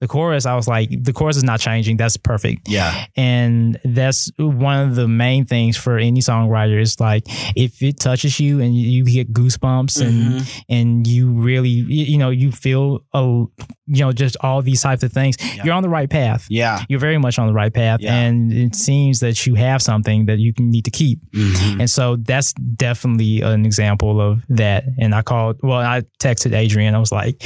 [0.00, 1.96] the chorus, I was like, the chorus is not changing.
[1.96, 2.68] That's perfect.
[2.68, 3.06] yeah.
[3.16, 7.24] And that's one of the main things for any songwriter is like
[7.56, 12.52] if it touches you and you get goosebumps and and you really you know you
[12.52, 16.46] feel a you know just all these types of things, you're on the right path.
[16.48, 16.84] Yeah.
[16.88, 18.14] You're very much on the right path, Yeah.
[18.14, 21.18] and it seems that you have something that you can need to keep.
[21.32, 21.80] Mm-hmm.
[21.80, 24.84] And so that's definitely an example of that.
[25.00, 26.94] And I called, well, I texted Adrian.
[26.94, 27.42] I was like,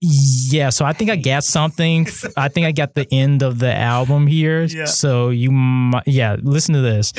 [0.00, 2.08] yeah, so I think I got something.
[2.36, 4.62] I think I got the end of the album here.
[4.62, 4.86] Yeah.
[4.86, 7.12] So you, might, yeah, listen to this.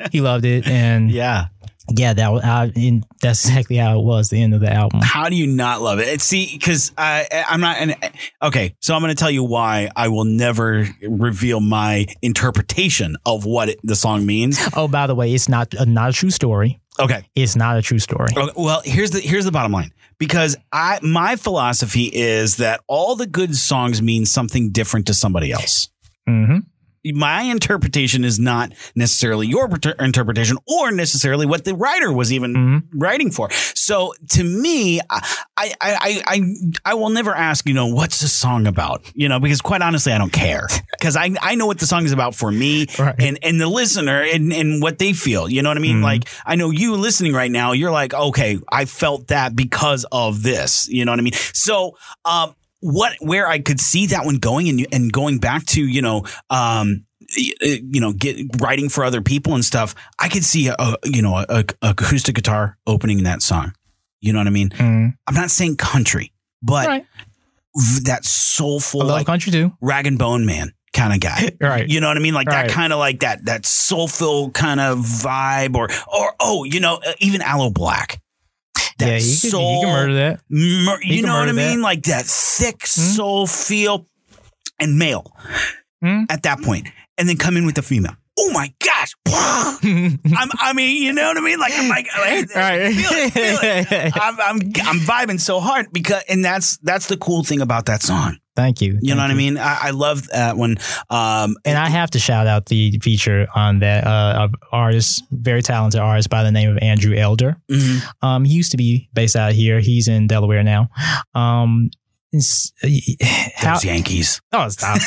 [0.12, 1.46] he loved it, and yeah,
[1.90, 2.12] Yeah.
[2.14, 4.28] that and that's exactly how it was.
[4.30, 5.00] The end of the album.
[5.02, 6.02] How do you not love it?
[6.08, 7.76] It's- See, because I, I'm not.
[7.78, 7.96] And
[8.42, 13.44] okay, so I'm going to tell you why I will never reveal my interpretation of
[13.44, 14.58] what it, the song means.
[14.76, 16.80] Oh, by the way, it's not a, not a true story.
[17.00, 17.24] Okay.
[17.34, 18.28] It's not a true story.
[18.36, 19.92] Okay, Well, here's the here's the bottom line.
[20.18, 25.50] Because I my philosophy is that all the good songs mean something different to somebody
[25.52, 25.88] else.
[26.28, 26.58] hmm
[27.04, 32.98] my interpretation is not necessarily your interpretation or necessarily what the writer was even Mm-hmm.
[32.98, 33.50] writing for.
[33.74, 36.40] So to me, I, I, I, I,
[36.84, 39.02] I will never ask, you know, what's the song about?
[39.14, 40.66] You know, because quite honestly, I don't care
[40.98, 43.14] because I, I know what the song is about for me Right.
[43.18, 45.48] and, and the listener and, and what they feel.
[45.48, 46.02] You know what I mean?
[46.02, 50.42] Like I know you listening right now, you're like, okay, I felt that because of
[50.42, 50.88] this.
[50.88, 51.32] You know what I mean?
[51.54, 55.82] So, um, what where I could see that one going and and going back to
[55.86, 57.04] you know um
[57.36, 61.22] you know get writing for other people and stuff I could see a, a you
[61.22, 63.72] know a, a acoustic guitar opening that song
[64.20, 65.14] you know what I mean Mhm.
[65.26, 67.06] I'm not saying country but Right.
[67.76, 69.72] v- that I soulful love like country too.
[69.80, 71.88] rag and bone man kind of guy Right.
[71.88, 74.98] you know what I mean like that kind of like that that soulful kind of
[74.98, 78.18] vibe or or oh you know uh, even Aloe Blacc that
[79.06, 80.40] yeah, he can, he soul- can murder that.
[80.48, 81.78] Mur- you know what I mean?
[81.78, 81.82] that.
[81.82, 84.06] Like that thick soul feel
[84.80, 85.24] and male
[86.02, 86.26] Mhm.
[86.30, 86.88] at that point,
[87.18, 88.16] and then come in with the female.
[88.38, 89.14] Oh my gosh.
[89.26, 91.58] I'm, I mean, you know what I mean?
[91.58, 92.06] Like, I'm like,
[92.56, 92.92] Right.
[92.94, 94.12] feel it, feel it.
[94.20, 98.02] I'm, I'm, I'm vibing so hard because, and that's, that's the cool thing about that
[98.02, 98.38] song.
[98.54, 98.98] Thank you.
[99.00, 99.56] You know Thank what I mean?
[99.58, 100.76] I, I love that one.
[101.08, 105.62] um, And I have to shout out the feature on that uh, of artist, very
[105.62, 107.56] talented artist by the name of Andrew Elder.
[107.70, 108.02] mhm.
[108.20, 109.80] Um, he used to be based out here.
[109.80, 110.90] He's in Delaware now.
[111.34, 111.88] Um,
[112.32, 112.72] it's-
[113.56, 114.40] how, those Yankees.
[114.52, 114.98] oh, stop.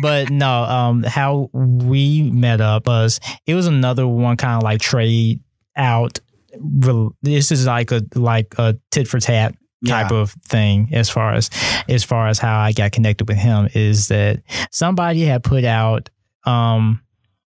[0.00, 4.80] But no, um, how we met up was it was another one kind of like
[4.80, 5.40] trade
[5.76, 6.18] out.
[7.22, 9.54] This is like a like a tit for tat
[9.86, 10.16] type Yeah.
[10.18, 11.50] of thing as far as
[11.88, 16.08] as far as how I got connected with him is that somebody had put out
[16.46, 17.00] um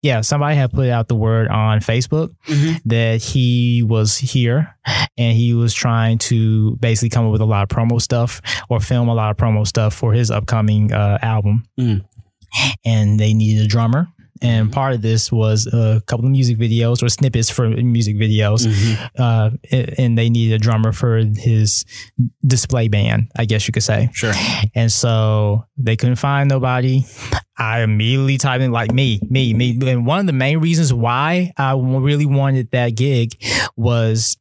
[0.02, 2.80] yeah somebody had put out the word on Facebook Mhm.
[2.84, 4.74] that he was here
[5.16, 8.78] and he was trying to basically come up with a lot of promo stuff or
[8.80, 12.04] film a lot of promo stuff for his upcoming uh, album Mm.
[12.84, 14.08] And they needed a drummer
[14.40, 18.66] and part of this was a couple of music videos or snippets for music videos
[18.68, 19.10] Mhm.
[19.18, 19.50] uh,
[19.98, 21.84] and they needed a drummer for his
[22.46, 24.10] display band, I guess you could say.
[24.12, 24.32] Sure.
[24.76, 27.04] And so they couldn't find nobody.
[27.58, 29.76] I immediately typed in like me, me, me.
[29.90, 33.32] And one of the main reasons why I really wanted that gig
[33.76, 34.36] was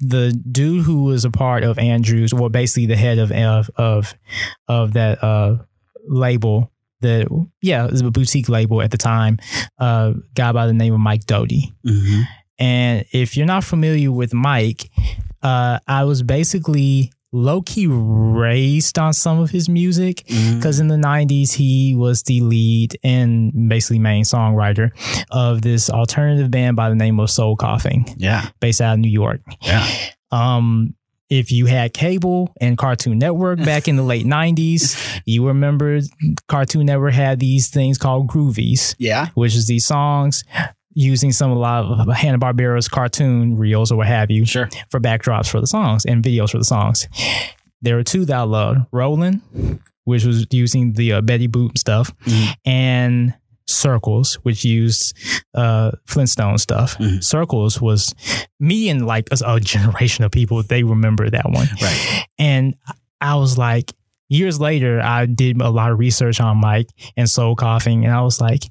[0.00, 4.14] the dude who was a part of Andrews, well, basically the head of of of,
[4.66, 5.58] of that uh,
[6.08, 6.72] label.
[7.00, 7.26] The
[7.62, 9.38] yeah, it was a boutique label at the time.
[9.78, 11.72] Uh, guy by the name of Mike Doughty.
[11.86, 12.24] Mhm.
[12.58, 14.90] And if you're not familiar with Mike,
[15.42, 20.96] uh, I was basically low key raised on some of his music because in the
[20.96, 24.90] 90s, he was the lead and basically main songwriter
[25.30, 28.48] of this alternative band by the name of Soul Coughing, Yeah.
[28.60, 29.42] based out of New York.
[29.60, 29.86] Yeah.
[30.30, 30.94] Um,
[31.28, 36.00] if you had cable and Cartoon Network back in the late 90s, you remember
[36.48, 39.28] Cartoon Network had these things called groovies Yeah.
[39.34, 40.44] which is these songs
[40.94, 44.68] using some a lot of Hanna Barbera's cartoon reels or what have you Sure.
[44.88, 47.06] for backdrops for the songs and videos for the songs.
[47.82, 49.42] There were two that I loved: Rolling,
[50.04, 52.54] which was using the uh, Betty Boop stuff, Mhm.
[52.64, 53.34] and
[53.66, 55.16] Circles, which used
[55.54, 56.96] uh, Flintstone stuff.
[56.98, 57.22] Mhm.
[57.22, 58.14] Circles was
[58.60, 60.62] me and like a, a generation of people.
[60.62, 62.24] They remember that one, Right.
[62.38, 62.74] and
[63.20, 63.92] I was like,
[64.28, 68.20] years later, I did a lot of research on Mike and Soul Coughing, and I
[68.22, 68.64] was like,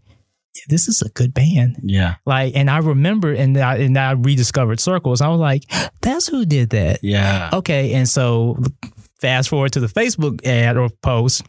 [0.69, 1.77] this is a good band.
[1.83, 2.15] Yeah.
[2.25, 5.19] Like, and I remember, and I, and I rediscovered Circles.
[5.19, 5.63] I was like,
[6.01, 6.99] that's who did that.
[7.03, 7.49] Yeah.
[7.51, 8.57] Okay, and so
[9.19, 11.43] fast forward to the Facebook ad or post.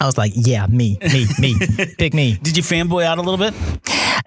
[0.00, 1.58] I was like, yeah, me, me, me,
[1.98, 2.38] pick me.
[2.42, 3.54] Did you fanboy out a little bit?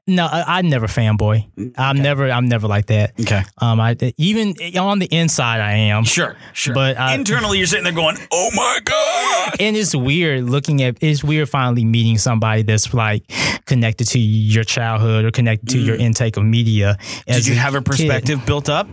[0.06, 1.74] No, I, I never fanboy.
[1.78, 3.14] I'm never, I'm never like that.
[3.22, 3.42] Okay.
[3.60, 6.04] Um, I even on the inside, I am.
[6.04, 6.36] Sure.
[6.52, 6.74] Sure.
[6.76, 10.98] But I- internally, you're sitting there going, "Oh my god." and it's weird looking at
[11.02, 13.24] it's weird finally meeting somebody that's like
[13.66, 16.98] connected to your childhood or connected to your intake of media
[17.28, 17.86] Did you have a kid.
[17.86, 18.88] perspective built up?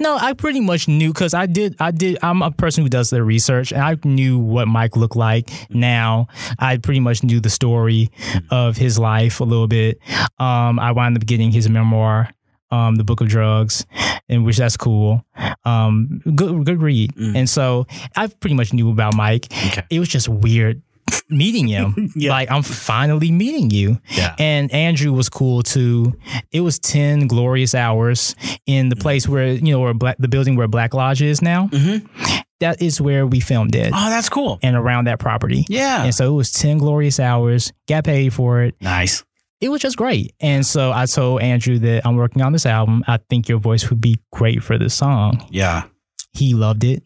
[0.00, 3.10] no i pretty much knew because i did i did i'm a person who does
[3.10, 6.26] their research and i knew what mike looked like now
[6.58, 8.10] i pretty much knew the story
[8.50, 9.98] of his life a little bit
[10.38, 12.30] um i wound up getting his memoir
[12.70, 13.84] um, the book of drugs,
[14.30, 15.22] in which that's cool.
[15.66, 17.14] Um, good, good read.
[17.18, 17.86] And so
[18.16, 19.44] I pretty much knew about Mike.
[19.66, 19.82] Okay.
[19.90, 20.80] It was just weird
[21.28, 22.10] meeting him.
[22.16, 22.30] Yeah.
[22.30, 24.00] Like I'm finally meeting you.
[24.16, 24.34] Yeah.
[24.38, 26.14] And Andrew was cool too.
[26.50, 28.34] It was 10 glorious hours
[28.64, 31.68] in the place where, you know, where Black, the building where Black Lodge is now.
[32.60, 34.60] That is where we filmed it Oh, that's cool.
[34.62, 35.66] and around that property.
[35.68, 36.04] Yeah.
[36.04, 38.76] And so it was 10 glorious hours, got paid for it.
[38.80, 39.24] Nice.
[39.62, 40.34] It was just great.
[40.40, 43.04] And so I told Andrew that I'm working on this album.
[43.06, 45.46] I think your voice would be great for this song.
[45.50, 45.84] Yeah.
[46.32, 47.02] He loved it.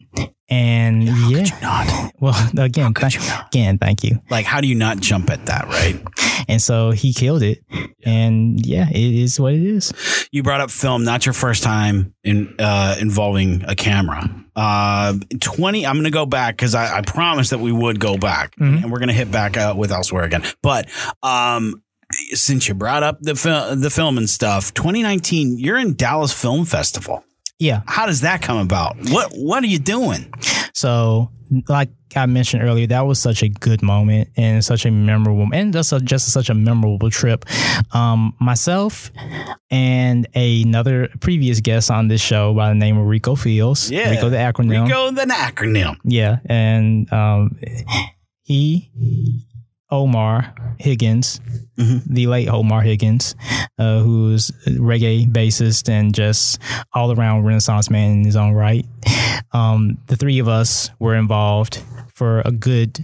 [0.49, 1.43] And yeah.
[1.43, 2.03] Could you not?
[2.19, 4.19] Well, again, th- again, thank you.
[4.31, 6.01] Like, how do you not jump at that, right?
[6.47, 7.59] And so he killed it.
[8.03, 9.93] And yeah, it is what it is.
[10.31, 14.27] You brought up film, not your first time in uh, involving a camera.
[14.55, 18.17] Uh, 20, I'm going to go back because I, I promised that we would go
[18.17, 18.81] back Mhm.
[18.81, 20.41] and we're going to hit back out with elsewhere again.
[20.63, 20.89] But
[21.21, 21.83] um,
[22.33, 26.65] since you brought up the, fil- the film and stuff, 2019, you're in Dallas Film
[26.65, 27.23] Festival.
[27.59, 27.81] Yeah.
[27.87, 28.97] How does that come about?
[29.09, 30.31] What What are you doing?
[30.73, 31.31] So,
[31.67, 35.73] like I mentioned earlier, that was such a good moment and such a memorable, and
[35.73, 37.45] just a, just such a memorable trip.
[37.95, 39.09] Um, myself
[39.71, 43.89] and another previous guest on this show by the name of Rico Fields.
[43.89, 44.11] Yeah.
[44.11, 44.85] Rico the acronym.
[44.85, 45.97] Rico, the acronym.
[46.03, 47.57] Yeah, and um,
[48.43, 48.91] he,
[49.89, 51.39] Omar Higgins,
[51.77, 53.35] the late Omar Higgins,
[53.77, 56.59] uh, who's reggae bassist and just
[56.93, 58.85] all around Renaissance man in his own right.
[59.53, 61.83] Um, the three of us were involved
[62.13, 62.99] for a good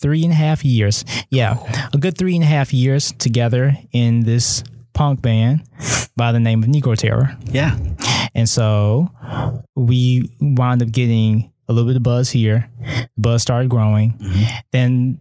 [0.00, 1.04] three and a half years.
[1.30, 1.58] Yeah,
[1.92, 5.62] a good three and a half years together in this punk band
[6.16, 7.36] by the name of Negro Terror.
[7.46, 7.76] Yeah.
[8.34, 9.10] And so
[9.74, 12.70] we wound up getting a little bit of buzz here.
[13.16, 14.18] Buzz started growing.
[14.72, 15.18] Then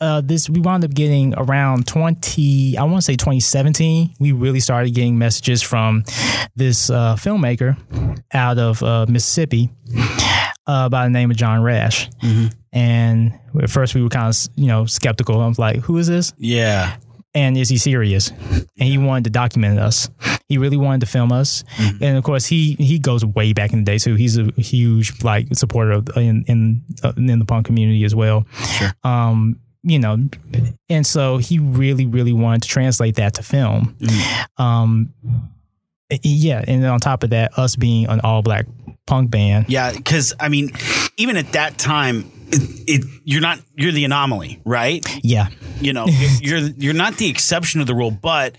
[0.00, 4.60] uh, this we wound up getting around 20 i want to say 2017 we really
[4.60, 6.02] started getting messages from
[6.56, 7.76] this uh, filmmaker
[8.34, 9.70] out of uh, mississippi
[10.66, 12.10] uh, by the name of john rash
[12.72, 13.32] and
[13.62, 16.34] at first we were kind of you know skeptical i was like who is this
[16.38, 16.96] Yeah.
[17.34, 18.30] And is he serious?
[18.30, 20.08] And he wanted to document us.
[20.48, 21.64] He really wanted to film us.
[21.78, 24.14] And of course, he he goes way back in the day too.
[24.14, 28.46] He's a huge like supporter of in in uh, in the punk community as well.
[28.78, 28.92] Sure.
[29.02, 30.16] Um, you know,
[30.88, 33.96] and so he really really wanted to translate that to film.
[34.56, 35.12] Um,
[36.22, 38.66] yeah, and on top of that, us being an all black
[39.06, 39.66] punk band.
[39.68, 40.70] Yeah, because I mean,
[41.16, 45.04] even at that time, it, it you're not you're the anomaly, right?
[45.22, 45.48] Yeah,
[45.80, 46.06] You know,
[46.40, 48.56] you're you're- you're not the exception of the rule, but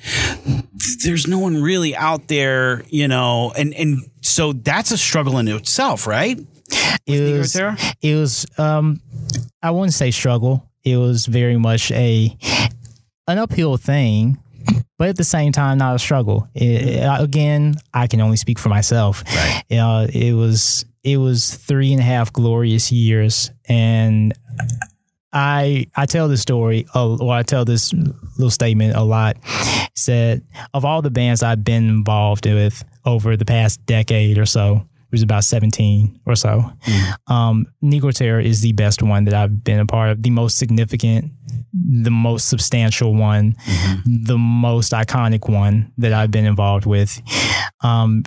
[1.04, 5.48] there's no one really out there, you know, and and so that's a struggle in
[5.48, 6.40] itself, right?
[7.08, 7.56] it was
[8.02, 9.00] it was um
[9.62, 10.68] I wouldn't say struggle.
[10.84, 12.36] It was very much a
[13.28, 14.38] an uphill thing,
[14.98, 16.48] but at the same time not a struggle.
[16.56, 19.24] It, again, I can only speak for myself.
[19.28, 19.64] Right.
[19.72, 24.34] Uh, it was it was three and a half glorious years, and
[25.32, 29.38] I I tell this story, or I tell this little statement a lot.
[30.08, 30.42] That
[30.74, 35.12] of all the bands I've been involved with over the past decade or so, it
[35.12, 36.72] was about seventeen or so.
[37.28, 40.58] Um, Negro Terror is the best one that I've been a part of, the most
[40.58, 41.32] significant,
[41.74, 43.56] the most substantial one,
[44.06, 47.22] the most iconic one that I've been involved with.
[47.82, 48.24] Um,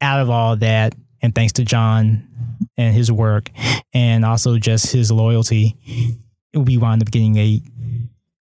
[0.00, 0.94] out of all that,
[1.24, 2.28] and thanks to John
[2.76, 3.50] and his work,
[3.94, 5.74] and also just his loyalty,
[6.52, 7.62] we wound up getting a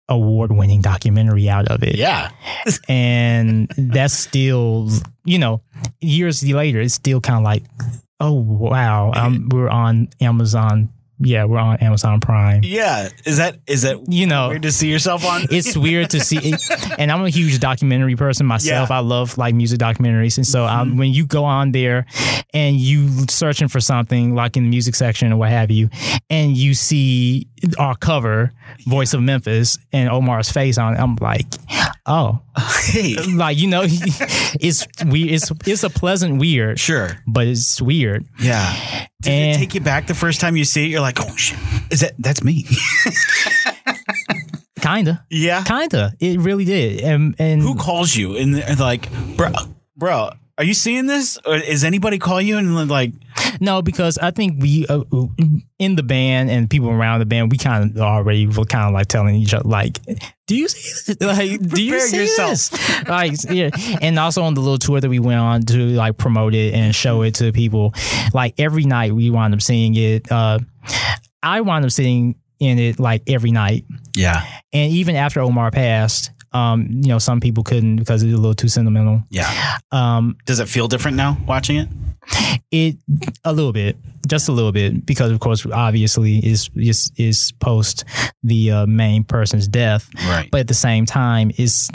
[0.09, 2.29] award-winning documentary out of it Yeah.
[2.89, 4.89] and that's still
[5.23, 5.61] you know
[6.01, 7.63] years later it's still kind of like
[8.19, 13.09] oh wow um, we're on amazon yeah we're on amazon prime Yeah.
[13.25, 15.43] Is that is that you know weird to see yourself on?
[15.51, 16.61] it's weird to see it,
[16.99, 18.97] and i'm a huge documentary person myself Yeah.
[18.97, 22.05] i love like music documentaries and so um, when you go on there
[22.53, 25.89] and you searching for something like in the music section or what have you
[26.29, 27.47] and you see
[27.79, 28.51] our cover
[28.87, 31.45] voice of memphis and omar's face on it i'm like
[32.05, 32.39] oh
[32.91, 37.09] hey, like you know it's we it's it's a pleasant weird sure.
[37.27, 38.73] but it's weird Yeah.
[39.21, 40.89] Did it And- take you back the first time you see it?
[40.89, 41.57] You're like, oh shit,
[41.89, 42.65] is that that's me?
[44.81, 45.63] kinda yeah.
[45.63, 49.51] kinda it really did and and Who calls you and like, bro,
[49.95, 51.37] bro, are you seeing this?
[51.45, 53.13] Or is anybody call you and like,
[53.59, 55.03] no because i think we uh,
[55.79, 58.93] in the band and people around the band we kind of already were kind of
[58.93, 59.99] like telling each other like
[60.47, 61.21] do you see this?
[61.21, 62.49] like do you see yourself.
[62.49, 63.69] this like yeah
[64.01, 66.95] and also on the little tour that we went on to like promote it and
[66.95, 67.93] show it to people
[68.33, 70.59] like every night we wound up seeing it uh
[71.41, 73.85] i wound up sitting in it like every night
[74.15, 78.37] yeah, And even after Omar passed, um, you know, some people couldn't because it's a
[78.37, 79.23] little too sentimental.
[79.29, 79.77] yeah.
[79.91, 81.87] Um, Does it feel different now watching it?
[82.71, 82.95] it
[83.43, 83.97] a little bit,
[84.27, 88.05] just a little bit, because of course, obviously, is is is post
[88.43, 90.09] the uh, main person's death.
[90.27, 90.49] Right.
[90.49, 91.89] But at the same time, is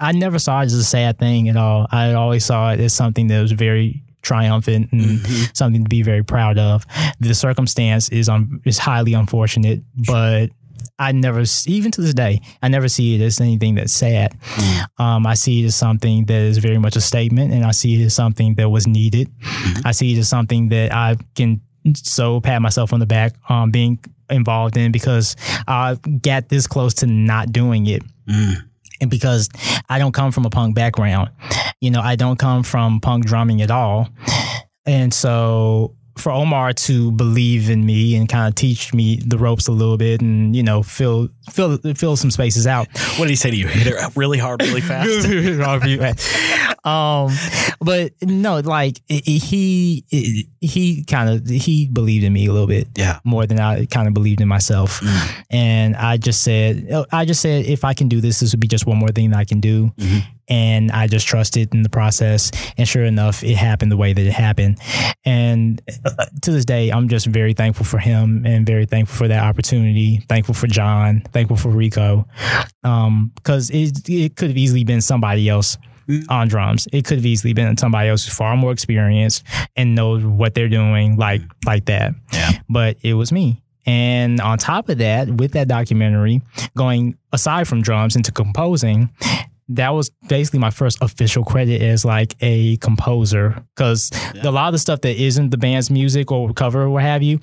[0.00, 1.86] I never saw it as a sad thing at all.
[1.90, 5.20] I always saw it as something that was very triumphant and
[5.54, 6.86] something to be very proud of.
[7.20, 10.46] The circumstance is um is highly unfortunate, but
[10.98, 14.36] I never, even to this day, I never see it as anything that's sad.
[14.98, 18.00] Um, I see it as something that is very much a statement, and I see
[18.00, 19.30] it as something that was needed.
[19.84, 21.60] I see it as something that I can
[21.94, 23.98] so pat myself on the back um, being
[24.30, 25.36] involved in because
[25.68, 28.02] I got this close to not doing it.
[29.00, 29.50] And because
[29.88, 31.30] I don't come from a punk background,
[31.80, 34.08] you know, I don't come from punk drumming at all.
[34.86, 39.68] And so for Omar to believe in me and kind of teach me the ropes
[39.68, 42.88] a little bit and, you know, fill fill fill some spaces out.
[43.16, 43.66] What did he say to you?
[43.66, 45.26] Hit it really hard, really fast.
[46.84, 47.30] um,
[47.80, 50.04] but no, like he
[50.60, 53.20] he kind of he believed in me a little bit yeah.
[53.24, 55.00] more than I kind of believed in myself.
[55.50, 58.68] And I just said, I just said, if I can do this, this would be
[58.68, 59.92] just one more thing that I can do.
[60.48, 62.50] And I just trusted in the process.
[62.76, 64.78] And sure enough, it happened the way that it happened.
[65.24, 65.80] And
[66.42, 70.18] to this day, I'm just very thankful for him and very thankful for that opportunity.
[70.28, 71.22] Thankful for John.
[71.32, 72.26] Thankful for Rico.
[72.82, 75.78] Um, because it, it could have easily been somebody else
[76.28, 76.86] on drums.
[76.92, 79.42] It could have easily been somebody else who's far more experienced
[79.74, 82.12] and knows what they're doing, like like that.
[82.30, 82.50] Yeah.
[82.68, 86.42] But it was me, And on top of that, with that documentary,
[86.76, 89.10] going aside from drums into composing,
[89.68, 94.10] that was basically my first official credit as like a composer because
[94.42, 97.22] a lot of the stuff that isn't the band's music or cover or what have
[97.22, 97.40] you,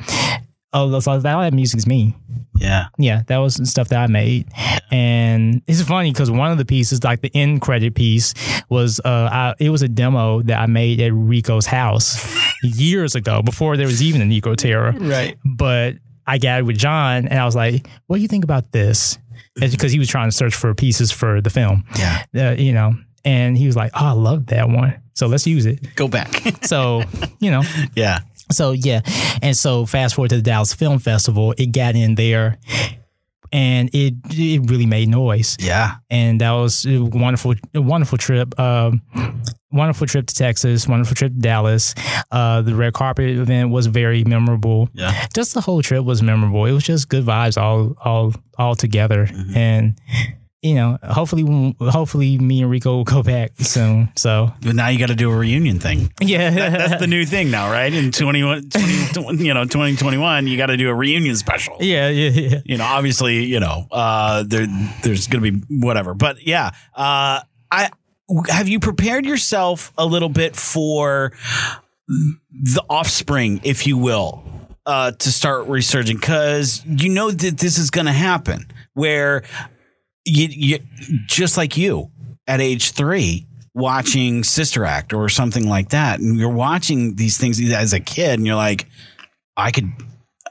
[0.73, 2.15] a lot of that music is me.
[2.55, 2.85] Yeah.
[2.97, 4.47] Yeah, that was stuff that I made,
[4.91, 8.33] and it's funny because one of the pieces, like the end credit piece,
[8.69, 13.41] was uh, I, it was a demo that I made at Rico's house years ago
[13.41, 14.91] before there was even a Negro Terror.
[14.91, 15.37] Right.
[15.43, 15.95] But
[16.27, 19.17] I got it with John, and I was like, "What do you think about this?"
[19.55, 21.83] Because he was trying to search for pieces for the film.
[21.97, 22.23] Yeah.
[22.35, 22.93] Uh, you know,
[23.25, 26.29] and he was like, "Oh, I love that one, so let's use it." Go back.
[26.65, 27.03] So,
[27.39, 27.63] you know,
[27.95, 28.19] yeah.
[28.51, 29.01] so yeah,
[29.41, 32.57] and so fast forward to the Dallas Film Festival, it got in there,
[33.51, 35.95] and it it really made noise, Yeah.
[36.09, 38.57] and that was a wonderful, a wonderful trip.
[38.59, 39.01] Um,
[39.71, 41.95] wonderful trip to Texas, wonderful trip to Dallas.
[42.31, 44.89] Uh, the red carpet event was very memorable.
[44.93, 45.27] Yeah.
[45.33, 46.65] Just the whole trip was memorable.
[46.65, 49.97] It was just good vibes all all all together, and
[50.61, 54.09] you know, hopefully, hopefully, me and Rico will go back soon.
[54.15, 56.13] So But now you got to do a reunion thing.
[56.21, 57.91] yeah, That's the new thing now, right?
[57.91, 61.77] In 21, 20, you know, 2021, you got to do a reunion special.
[61.79, 62.59] yeah, yeah, yeah.
[62.63, 64.67] You know, obviously, you know, uh, there,
[65.01, 67.41] there's going to be whatever, but yeah, uh,
[67.71, 67.89] I,
[68.49, 71.33] have you prepared yourself a little bit for
[72.07, 74.43] the offspring, if you will,
[74.85, 76.19] uh, to start resurging?
[76.19, 79.43] Cause you know that this is going to happen where
[80.25, 80.79] you, you,
[81.27, 82.11] just like you
[82.47, 87.59] at age three, watching Sister Act or something like that, and you're watching these things
[87.71, 88.87] as a kid, and you're like,
[89.55, 89.91] I could,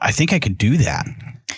[0.00, 1.06] I think I could do that.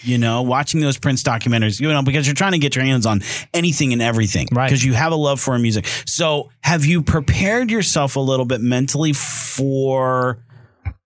[0.02, 3.06] You know, watching those Prince documentaries, you know, because you're trying to get your hands
[3.06, 3.20] on
[3.54, 4.68] anything and everything, Right.
[4.68, 5.86] Because you have a love for music.
[6.06, 10.44] So, have you prepared yourself a little bit mentally for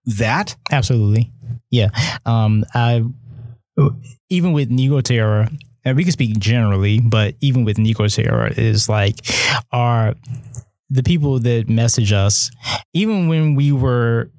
[0.07, 0.57] that?
[0.70, 1.32] Absolutely.
[1.70, 1.88] Yeah.
[2.24, 3.05] Um, I
[4.30, 5.49] even with Negro Terror,
[5.84, 9.16] and we can speak generally, but even with Negro Terror, is like
[9.72, 10.14] our
[10.88, 12.51] the people that message us,
[12.92, 14.30] even when we were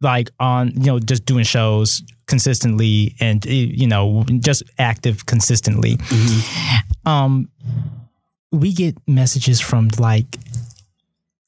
[0.00, 5.98] like on, you know, just doing shows consistently and eh, you know, just active consistently.
[7.04, 7.48] Um,
[8.52, 10.36] we get messages from like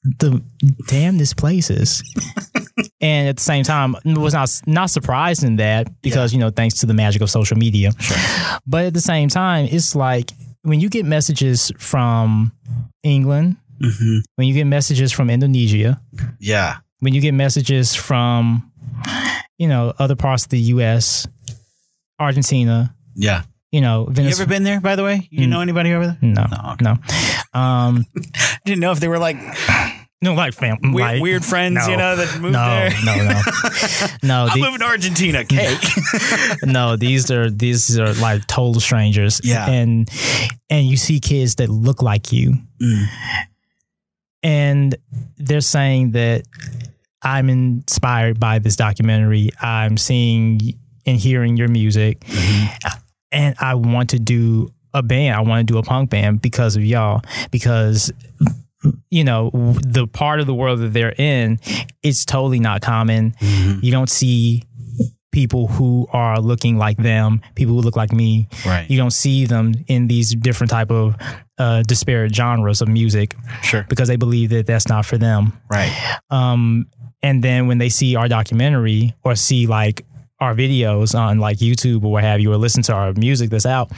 [0.03, 0.41] the
[0.87, 2.03] damnedest places.
[3.01, 6.79] and at the same time, was not not surprised in that because you know thanks
[6.79, 7.91] to the magic of social media.
[8.65, 10.31] But at the same time, it's like
[10.63, 12.51] when you get messages from
[13.03, 13.57] England,
[14.35, 15.99] when you get messages from Indonesia,
[16.39, 16.77] Yeah.
[16.99, 18.69] when you get messages from
[19.59, 21.27] you know other parts of the U.S.,
[22.19, 23.43] Argentina, Yeah.
[23.71, 25.27] you know You ever been there, by the way?
[25.31, 26.17] You know anybody over there?
[26.21, 26.85] no, No, okay.
[26.85, 28.05] no, um,
[28.65, 29.37] Didn't know if they were like
[30.21, 32.91] no, like fam, weird, like, weird friends, no, you know, that moved no, there.
[33.05, 33.41] no, no,
[34.23, 34.51] no.
[34.51, 35.45] I'm moving to Argentina.
[35.45, 35.79] Cake.
[36.63, 39.39] no, these are these are like total strangers.
[39.45, 39.65] Yeah.
[39.69, 40.09] and
[40.69, 43.05] and you see kids that look like you, Mm.
[44.43, 44.95] and
[45.37, 46.43] they're saying that
[47.21, 49.49] I'm inspired by this documentary.
[49.61, 50.59] I'm seeing
[51.05, 52.23] and hearing your music,
[53.31, 55.35] and I want to do a band.
[55.35, 57.21] I want to do a punk band because of y'all.
[57.51, 58.11] Because
[59.09, 59.49] you know
[59.83, 61.59] the part of the world that they're in,
[62.03, 63.35] it's totally not common.
[63.41, 64.63] You don't see
[65.31, 68.47] people who are looking like them, people who look like me.
[68.65, 68.89] Right.
[68.89, 71.15] You don't see them in these different type of
[71.59, 73.85] uh, disparate genres of music Sure.
[73.89, 75.53] because they believe that that's not for them.
[75.69, 75.91] Right.
[76.31, 76.87] Um,
[77.21, 80.05] and then when they see our documentary or see like
[80.39, 83.65] our videos on like YouTube or what have you, or listen to our music that's
[83.65, 83.91] out,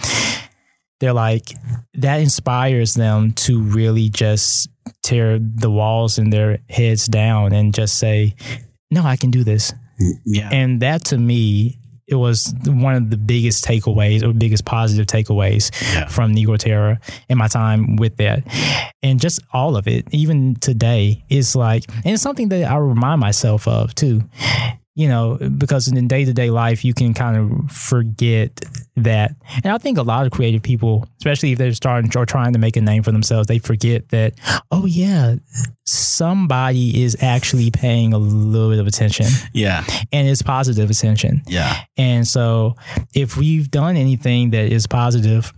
[1.00, 1.52] they're like,
[1.96, 4.70] that inspires them to really just
[5.04, 8.36] tear the walls in their heads down and just say,
[8.90, 9.74] no, I can do this.
[10.02, 10.50] Mm, yeah.
[10.52, 11.80] And that to me,
[12.12, 16.08] it was one of the biggest takeaways or biggest positive takeaways Yeah.
[16.08, 17.00] from Negro Terror
[17.30, 18.44] in my time with that.
[19.02, 23.20] And just all of it, even today, is like, and it's something that I remind
[23.22, 24.24] myself of too.
[24.94, 28.62] You know, because in day to day life, you can kind of forget
[28.98, 29.36] that.
[29.64, 32.60] And I think a lot of creative people, especially if they're starting or trying to
[32.60, 34.34] make a name for themselves, they forget that,
[34.70, 35.36] oh, yeah,
[35.86, 39.84] somebody is actually paying a little bit of attention yeah.
[40.12, 41.42] and it's positive attention.
[41.48, 41.74] Yeah.
[41.98, 42.76] And so
[43.16, 45.54] if we've done anything that is positive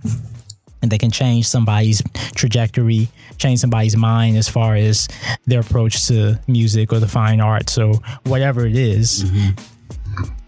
[0.84, 2.04] and they can change somebody's
[2.36, 3.08] trajectory,
[3.38, 5.08] change somebody's mind as far as
[5.48, 9.52] their approach to music or the fine arts or whatever it is, mm-hmm.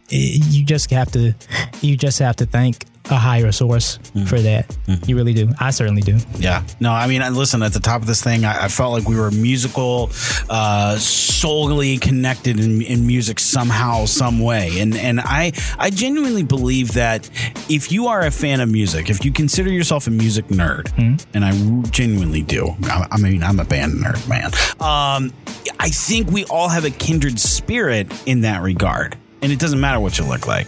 [0.09, 1.33] It, you just have to
[1.81, 4.75] you just have to thank a higher source for that.
[5.05, 5.49] You really do.
[5.59, 6.17] I certainly do.
[6.39, 6.63] Yeah.
[6.79, 9.15] No, I mean, listen, at the top of this thing, I, I felt like we
[9.15, 10.09] were musical,
[10.49, 14.79] uh, solely connected in, in music somehow, some way.
[14.79, 17.29] And, and I, I genuinely believe that
[17.69, 20.91] if you are a fan of music, if you consider yourself a music nerd,
[21.35, 21.51] and I
[21.91, 24.45] genuinely do, I, I mean, I'm a band nerd, man.
[24.81, 25.31] Um,
[25.79, 29.15] I think we all have a kindred spirit in that regard.
[29.41, 30.65] And it doesn't matter what you look like.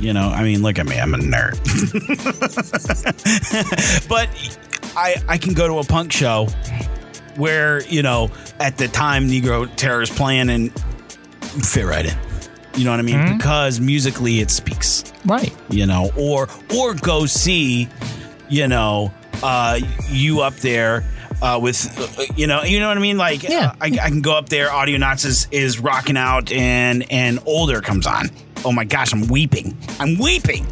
[0.00, 1.56] You know, I mean, look at me, I'm a nerd.
[4.08, 4.28] but
[4.96, 6.48] I I can go to a punk show
[7.36, 10.72] where you know at the time Negro Terror is playing and
[11.64, 12.16] fit right in.
[12.76, 13.36] You know what I mean?
[13.36, 15.04] Because musically it speaks.
[15.24, 15.54] Right.
[15.70, 17.88] You know, or or go see,
[18.48, 19.12] you know,
[19.42, 19.78] uh,
[20.10, 21.04] you up there.
[21.42, 23.72] Uh, with uh, you know you know what I mean like Yeah.
[23.72, 27.38] uh, I, I can go up there audio knots is, is rocking out and and
[27.46, 28.30] older comes on
[28.64, 30.66] oh my gosh I'm weeping I'm weeping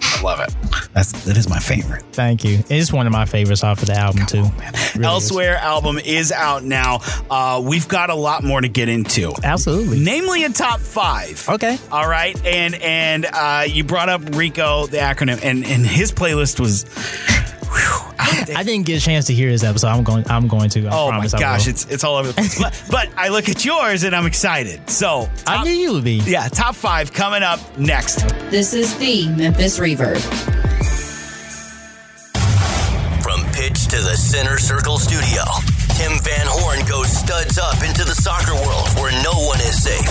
[0.00, 0.54] I love it
[0.94, 2.62] that's that is my favorite Thank you.
[2.68, 4.42] It's one of my favorites off of the album too.
[4.42, 4.96] Really is.
[5.00, 6.98] Elsewhere album is out now.
[7.30, 10.00] Uh, we've got a lot more to get into, Absolutely.
[10.00, 11.48] namely a top five.
[11.48, 11.78] Okay.
[11.92, 16.58] All right, and and uh, you brought up Rico, the acronym, and and his playlist
[16.58, 16.84] was.
[17.78, 18.56] Whew, out there.
[18.56, 19.88] I didn't get a chance to hear this episode.
[19.88, 20.24] I'm going.
[20.30, 20.86] I'm going to.
[20.86, 22.58] I Oh my promise I gosh, it's it's all over the place.
[22.60, 24.88] but, but I look at yours and I'm excited.
[24.90, 26.20] So I top- knew you would be.
[26.26, 28.26] yeah, top five coming up next.
[28.50, 30.18] This is the Memphis Reverb.
[33.22, 35.42] From pitch to the center circle studio,
[35.98, 40.08] Tim Van Horn goes studs up into the soccer world where no one is safe.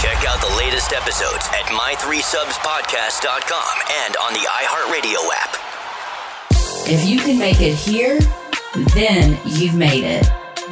[0.00, 3.74] Check out the latest episodes at my3subspodcast.com
[4.06, 5.69] and on the iHeartRadio app.
[6.86, 8.18] If you can make it here,
[8.94, 10.26] then you've made it.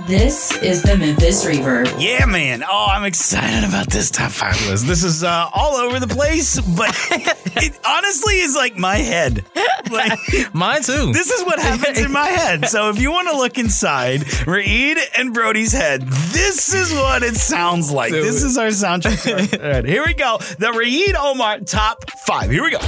[0.06, 1.94] This is the Memphis Reverb.
[1.98, 2.62] Yeah, man.
[2.62, 4.86] Oh, I'm excited about this top five list.
[4.86, 9.44] This is uh, all over the place, but it honestly is like my head.
[9.90, 10.18] Like
[10.54, 11.12] Mine too.
[11.12, 12.66] this is what happens in my head.
[12.68, 17.36] So if you want to look inside Reed and Brody's head, this is what it
[17.36, 18.10] sounds like.
[18.12, 19.62] Do This is our soundtrack.
[19.62, 20.38] All right, here we go.
[20.58, 22.50] The Reed Omar top five.
[22.50, 22.78] Here we go.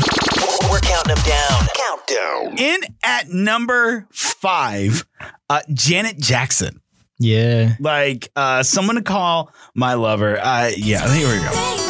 [0.71, 1.67] We're counting them down.
[1.75, 2.59] Countdown.
[2.59, 5.05] In at number five,
[5.51, 6.81] uh, Janet Jackson.
[7.21, 7.75] Yeah.
[7.79, 10.39] Like uh, someone to call my lover.
[10.39, 11.90] Uh, yeah, here we go.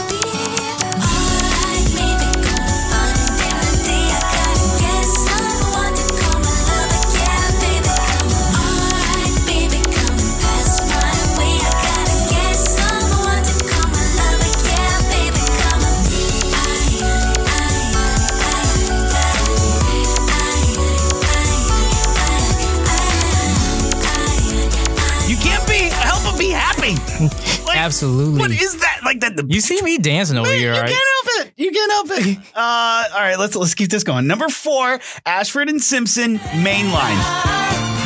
[27.80, 28.38] Absolutely.
[28.40, 29.00] What is that?
[29.04, 29.36] Like that?
[29.36, 30.90] The You see me dancing over Man, here, you right?
[30.90, 31.52] can't help it.
[31.56, 32.38] You can't help it.
[32.54, 34.26] Uh, all right, let's let's keep this going.
[34.26, 37.99] Number four, Ashford and Simpson mainline.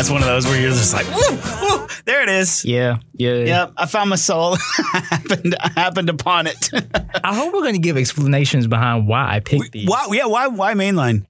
[0.00, 2.64] That's one of those where you're just like, woo, woo, there it is.
[2.64, 3.34] Yeah, yeah.
[3.34, 4.56] Yep, I found my soul.
[4.78, 6.70] I happened, I happened upon it.
[7.22, 9.86] I hope we're going to give explanations behind why I picked these.
[9.86, 10.08] why?
[10.10, 10.46] Yeah, why?
[10.46, 11.26] Why mainline?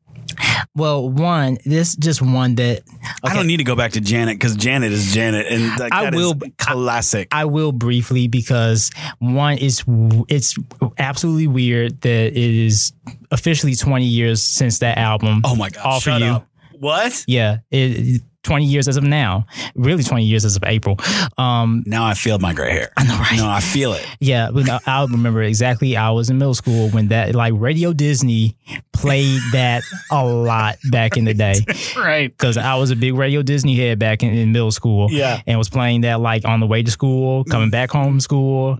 [0.76, 2.82] Well, one, this just one that
[3.24, 6.04] I don't need to go back to Janet because Janet is Janet, and like, I
[6.04, 7.26] that is will- classic.
[7.32, 9.82] I will briefly because one is
[10.28, 10.56] it's
[10.96, 12.92] absolutely weird that it is
[13.32, 15.40] officially 20 years since that album.
[15.42, 15.84] oh my god!
[15.84, 16.26] All for shut you.
[16.28, 16.46] up.
[16.78, 17.24] What?
[17.26, 19.44] Yeah, it, 20 years as of now.
[19.74, 20.96] Really 20 years as of April.
[21.38, 22.90] Um Now I feel my gray hair.
[22.96, 23.36] I know, right?
[23.36, 24.06] No, I feel it.
[24.20, 27.92] yeah, but I- I remember exactly I was in middle school when that like Radio
[27.92, 28.56] Disney
[28.92, 31.54] played that a lot back in the day.
[31.96, 32.28] Right.
[32.30, 35.08] because I was a big Radio Disney head back in, in middle school.
[35.10, 35.40] Yeah.
[35.46, 38.78] and was playing that like on the way to school, coming back home from school,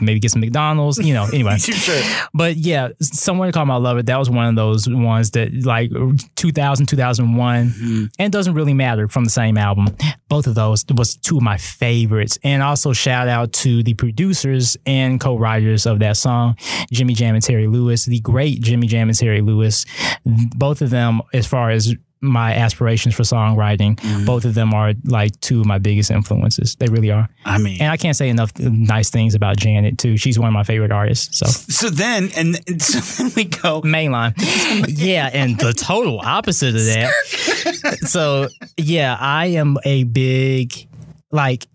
[0.00, 1.26] maybe get some McDonald's, you know.
[1.32, 2.02] Anyway, Sure.
[2.34, 4.02] but yeah, someone to call my lover.
[4.02, 5.90] That was one of those ones that like
[6.36, 9.86] 2000, 2001, and it doesn't really matter from the same album.
[10.28, 14.76] Both of those was two of my favorites, and also shout out to the producers
[14.86, 16.56] and co-writers of that song,
[16.90, 19.84] Jimmy Jam and Terry Lewis, the great Jimmy Jam and Terry Lewis.
[20.24, 23.96] Both of them, as far as my aspirations for songwriting.
[23.96, 24.24] Mm-hmm.
[24.24, 26.74] Both of them are like two of my biggest influences.
[26.76, 27.28] They really are.
[27.44, 30.16] I mean, And I can't say enough nice things about Janet too.
[30.16, 31.38] She's one of my favorite artists.
[31.38, 33.82] So so then and, and so then we go.
[33.82, 34.34] mainline.
[34.88, 37.98] yeah, and the total opposite of that.
[38.08, 40.88] so yeah, I am a big
[41.30, 41.66] like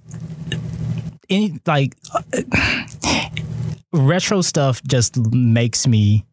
[1.29, 2.83] any like uh,
[3.93, 6.25] retro stuff just makes me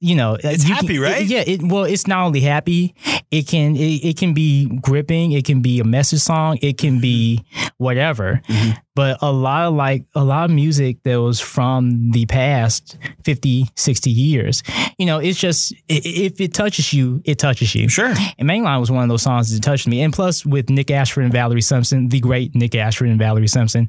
[0.00, 1.24] you know It's you happy, right?
[1.24, 2.94] yeah it well it's not only happy
[3.30, 7.00] it can it, it can be gripping it can be a message song it can
[7.00, 7.44] be
[7.78, 8.70] whatever Mm-hmm.
[8.94, 13.66] but a lot of like a lot of music that was from the past 50
[13.74, 14.62] 60 years
[14.98, 18.14] you know it's just if it touches you it touches you Sure.
[18.38, 21.24] and mainline was one of those songs that touched me and plus with nick ashford
[21.24, 23.88] and valerie simpson the great nick ashford and valerie simpson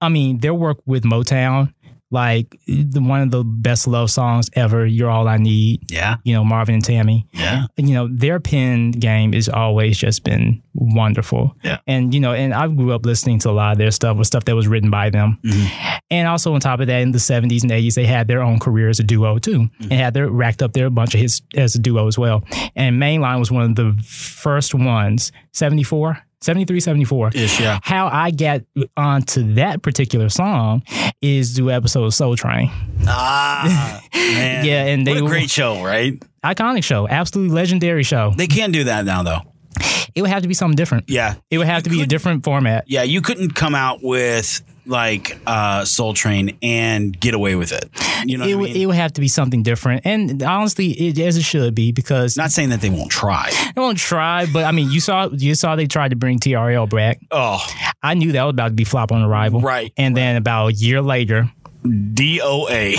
[0.00, 1.72] i mean their work with motown
[2.10, 5.90] like the one of the best love songs ever you're all i need.
[5.90, 6.16] Yeah.
[6.24, 7.26] you know marvin and tammy.
[7.32, 7.66] Yeah.
[7.76, 11.56] you know their pen game has always just been wonderful.
[11.62, 11.78] Yeah.
[11.86, 14.26] and you know and i grew up listening to a lot of their stuff with
[14.26, 15.38] stuff that was written by them.
[15.44, 15.96] Mm-hmm.
[16.12, 18.58] And also on top of that in the 70s and 80s they had their own
[18.58, 19.60] career as a duo too.
[19.60, 19.82] Mm-hmm.
[19.84, 22.42] And had their racked up their bunch of hits as a duo as well.
[22.74, 25.32] And mainline was one of the first ones.
[25.52, 27.78] 74 73 74 Ish, yeah.
[27.82, 28.62] how i got
[28.96, 30.82] onto that particular song
[31.20, 32.70] is through episode of soul train
[33.06, 34.64] Ah, man.
[34.64, 36.20] Yeah, and they what a were- great show, right?
[36.44, 39.40] iconic show absolutely legendary show They can't do that now, though.
[40.14, 42.44] it would have to be something different Yeah, It would have to be a different
[42.44, 42.84] format.
[42.86, 43.02] yeah.
[43.02, 47.88] You couldn't come out with like uh, Soul Train and get away with it.
[48.26, 48.82] You know, It, what I would mean?
[48.82, 52.36] it would have to be something different, and honestly, it, as it should be, because
[52.36, 53.50] Not saying that they won't try.
[53.74, 54.46] they won't try.
[54.52, 57.20] But I mean, you saw you saw they tried to bring TRL back.
[57.30, 57.64] Oh,
[58.02, 60.72] I knew that was about to be flop on arrival, Right, And then about a
[60.74, 61.50] year later,
[61.84, 62.96] DOA.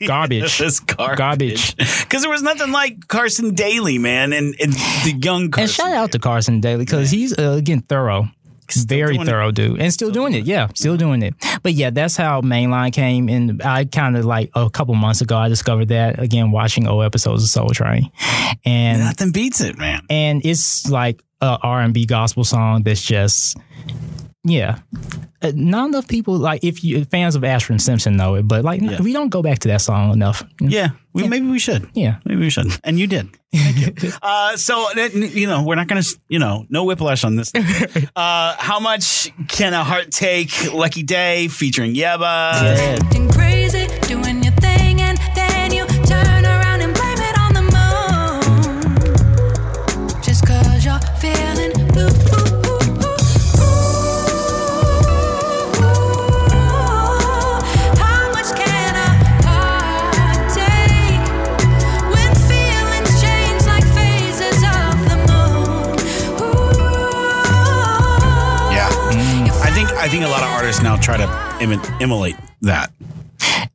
[0.06, 0.58] garbage.
[0.58, 1.18] This garbage.
[1.18, 1.76] Garbage.
[1.76, 5.62] Because there was nothing like Carson Daly, man, and, and the young Carson.
[5.62, 8.28] and shout out to Carson Daly because he's uh, again thorough.
[8.70, 9.30] Very doing it.
[9.30, 10.44] thorough dude, and still doing it.
[10.44, 10.98] Yeah, still mm-hmm.
[10.98, 11.34] doing it.
[11.62, 13.28] But yeah, that's how Mainline came.
[13.28, 17.04] And I kind of like a couple months ago, I discovered that again watching old
[17.04, 18.10] episodes of Soul Train,
[18.64, 20.02] and Nothing beats it, man.
[20.08, 23.58] and it's like a R&B gospel song that's just
[24.44, 24.78] yeah
[25.42, 28.64] Uh, not enough people like if you fans of Ashford and Simpson know it but
[28.64, 31.88] like we don't go back to that song enough Yeah, we, maybe we should.
[31.94, 32.66] yeah Maybe we should.
[32.84, 33.28] And you did.
[33.52, 34.12] Thank you.
[34.22, 37.52] uh, so, you know, we're not going to, you know, no whiplash on this.
[38.16, 40.72] uh, how much can a heart take?
[40.72, 42.52] Lucky Daye featuring Yebba.
[42.54, 43.51] yeah
[70.82, 71.26] now try to
[71.64, 72.92] imi- emulate that.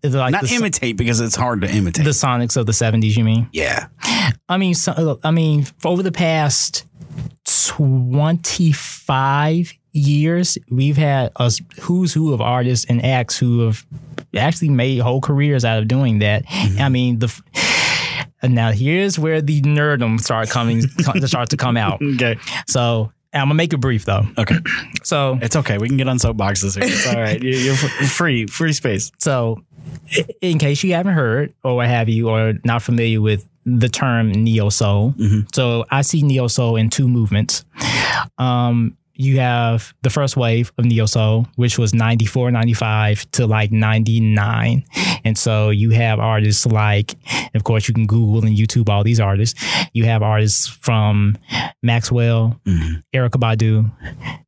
[0.03, 2.05] Like Not the, imitate because it's hard to imitate.
[2.05, 3.87] the Sonics of the 70s you mean yeah.
[4.47, 6.85] I mean so, I mean over the past
[7.45, 11.51] 25 years we've had a
[11.81, 13.85] who's who of artists and acts who have
[14.35, 16.81] actually made whole careers out of doing that mm-hmm.
[16.81, 17.41] I mean the
[18.41, 20.81] and now here's where the nerdum start coming
[21.25, 22.37] start to come out Okay.
[22.67, 24.25] So I'm gonna make it brief though.
[24.37, 24.55] Okay.
[25.03, 25.77] So It's okay.
[25.77, 26.87] We can get on soapboxes here.
[26.91, 27.41] It's all right.
[27.41, 28.47] You- You're free.
[28.47, 29.11] Free space.
[29.19, 29.61] so
[30.41, 34.31] in case you haven't heard or what have you or not familiar with the term
[34.31, 35.13] neo soul,
[35.53, 37.63] so I see neo soul in two movements.
[38.37, 43.71] Um, you have the first wave of neo soul, which was 94, 95 to like
[43.71, 44.85] 99.
[45.23, 47.15] And so you have artists like,
[47.53, 49.61] of course, you can Google and YouTube all these artists.
[49.93, 51.37] You have artists from
[51.83, 52.59] Maxwell,
[53.13, 53.91] Erykah Badu,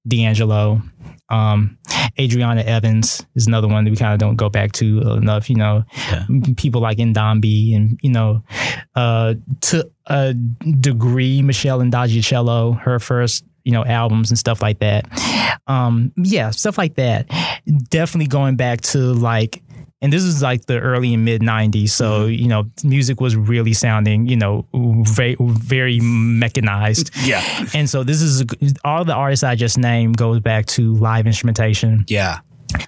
[0.07, 0.81] D'Angelo,
[1.29, 1.77] um,
[2.19, 5.49] Adriana Evans is another one that we kind of don't go back to enough.
[5.49, 5.83] You know,
[6.57, 8.43] people like Ndambi and you know,
[8.95, 15.05] uh, to a degree, Meshell Ndegeocello, her first you know albums and stuff like that.
[15.67, 17.27] Um, yeah, stuff like that.
[17.89, 19.61] Definitely going back to like.
[20.01, 23.73] And this is like the early and mid '90s, so you know, music was really
[23.73, 27.11] sounding, you know, very, very mechanized.
[27.21, 27.43] Yeah.
[27.73, 28.45] And so this is
[28.83, 32.39] all the artists I just named goes back to live instrumentation, Yeah.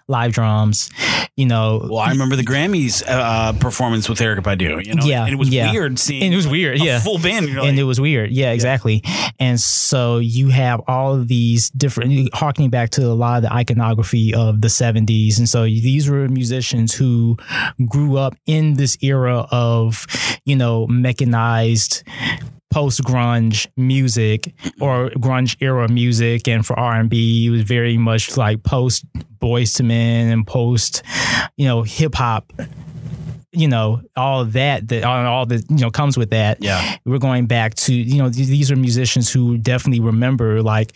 [0.08, 0.90] Live drums,
[1.36, 1.88] you know.
[1.90, 4.86] Well, I remember the Grammys uh, performance with Erykah Badu.
[4.86, 5.72] You know, Yeah, and it was yeah.
[5.72, 6.24] weird seeing.
[6.24, 7.00] And it was weird, yeah.
[7.00, 7.48] full band.
[7.48, 8.32] And like, it was weird.
[8.32, 9.04] Yeah, exactly.
[9.40, 13.54] And so you have all of these different, harkening back to a lot of the
[13.54, 15.38] iconography of the 70s.
[15.38, 17.38] And so these were musicians who
[17.90, 20.06] grew up in this era of,
[20.46, 22.04] you know, mechanized
[22.72, 27.98] post grunge music or grunge era music, and for R and B, it was very
[27.98, 29.06] much like post
[29.40, 31.04] Boyz II Men and post,
[31.58, 32.52] you know, hip hop.
[33.54, 36.64] You know, all that that all, all that you know comes with that.
[36.64, 36.96] Yeah.
[37.06, 40.94] we're going back to you know these are musicians who definitely remember like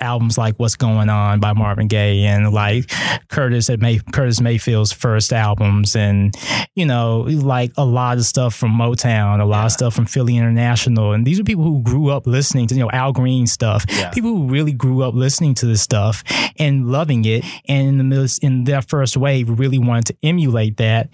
[0.00, 2.90] albums like What's Going On by Marvin Gaye and like
[3.28, 6.34] Curtis at May Curtis Mayfield's first albums and
[6.74, 10.36] you know like a lot of stuff from Motown, a lot of stuff from Philly
[10.36, 13.84] International, and these are people who grew up listening to you know Al Green stuff.
[13.88, 14.10] Yeah.
[14.10, 16.22] People who really grew up listening to this stuff
[16.58, 20.76] and loving it, and in the middle in their first wave really wanted to emulate
[20.76, 21.08] that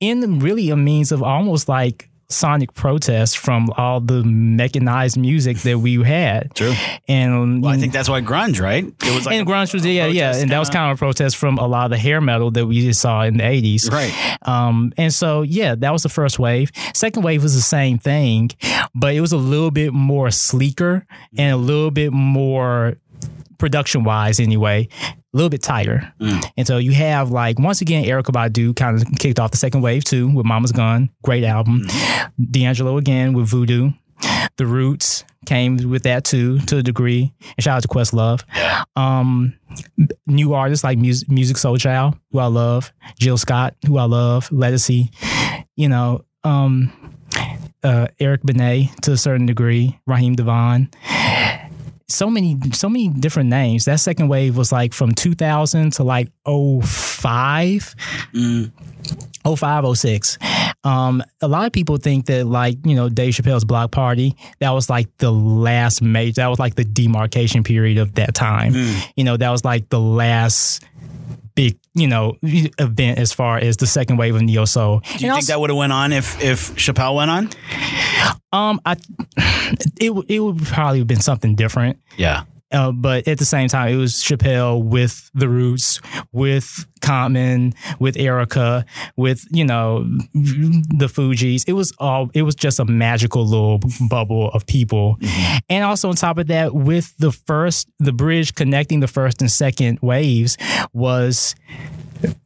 [0.00, 5.80] in really a means of almost like sonic protest from all the mechanized music that
[5.80, 6.54] we had.
[6.54, 6.72] True.
[7.08, 8.84] And Well, I think that's why grunge, right?
[8.84, 10.98] It was like and a- grunge was yeah yeah, and that was kind of a
[10.98, 13.90] protest from a lot of the hair metal that we just saw in the eighties.
[13.90, 14.14] Right.
[14.42, 16.70] Um, and so yeah, that was the first wave.
[16.94, 18.50] Second wave was the same thing,
[18.94, 21.04] but it was a little bit more sleeker
[21.36, 22.94] and a little bit more
[23.60, 26.12] production wise anyway, a little bit tighter.
[26.56, 29.82] And so you have like once again Erykah Badu kind of kicked off the second
[29.82, 31.86] wave too with Mama's Gun, great album.
[32.50, 33.90] D'Angelo again with Voodoo.
[34.56, 37.32] The Roots came with that too to a degree.
[37.56, 38.42] And shout out to Questlove.
[38.96, 39.54] Um,
[40.26, 45.10] new artists like Musiq, Musiq Soulchild, who I love, Jill Scott, who I love, Legacy,
[45.76, 46.92] you know, um,
[47.82, 50.90] uh, Eric Benet to a certain degree, Raheem DeVaughn.
[52.10, 53.84] So many, so many different names.
[53.84, 57.94] That second wave was like from 2000 to like 05.
[59.56, 60.38] 05, 06.
[60.84, 64.70] Um, a lot of people think that like, you know, Dave Chappelle's Block Party, that
[64.70, 68.74] was like the last major, that was like the demarcation period of that time.
[69.16, 70.84] You know, that was like the last
[71.54, 75.00] big, you know, event as far as the second wave of neo soul.
[75.18, 77.50] Do you think that would have went on if if Chappelle went on?
[78.52, 78.96] um, I,
[80.00, 81.98] it it would probably have been something different.
[82.16, 82.44] Yeah.
[82.72, 86.00] Uh, but at the same time, it was Chappelle with the Roots,
[86.32, 88.84] with Common, with Erykah,
[89.16, 90.04] with you know
[90.34, 91.64] the Fugees.
[91.66, 92.30] It was all.
[92.34, 95.18] It was just a magical little bubble of people,
[95.68, 99.50] and also on top of that, with the first, the bridge connecting the first and
[99.50, 100.56] second waves
[100.92, 101.54] was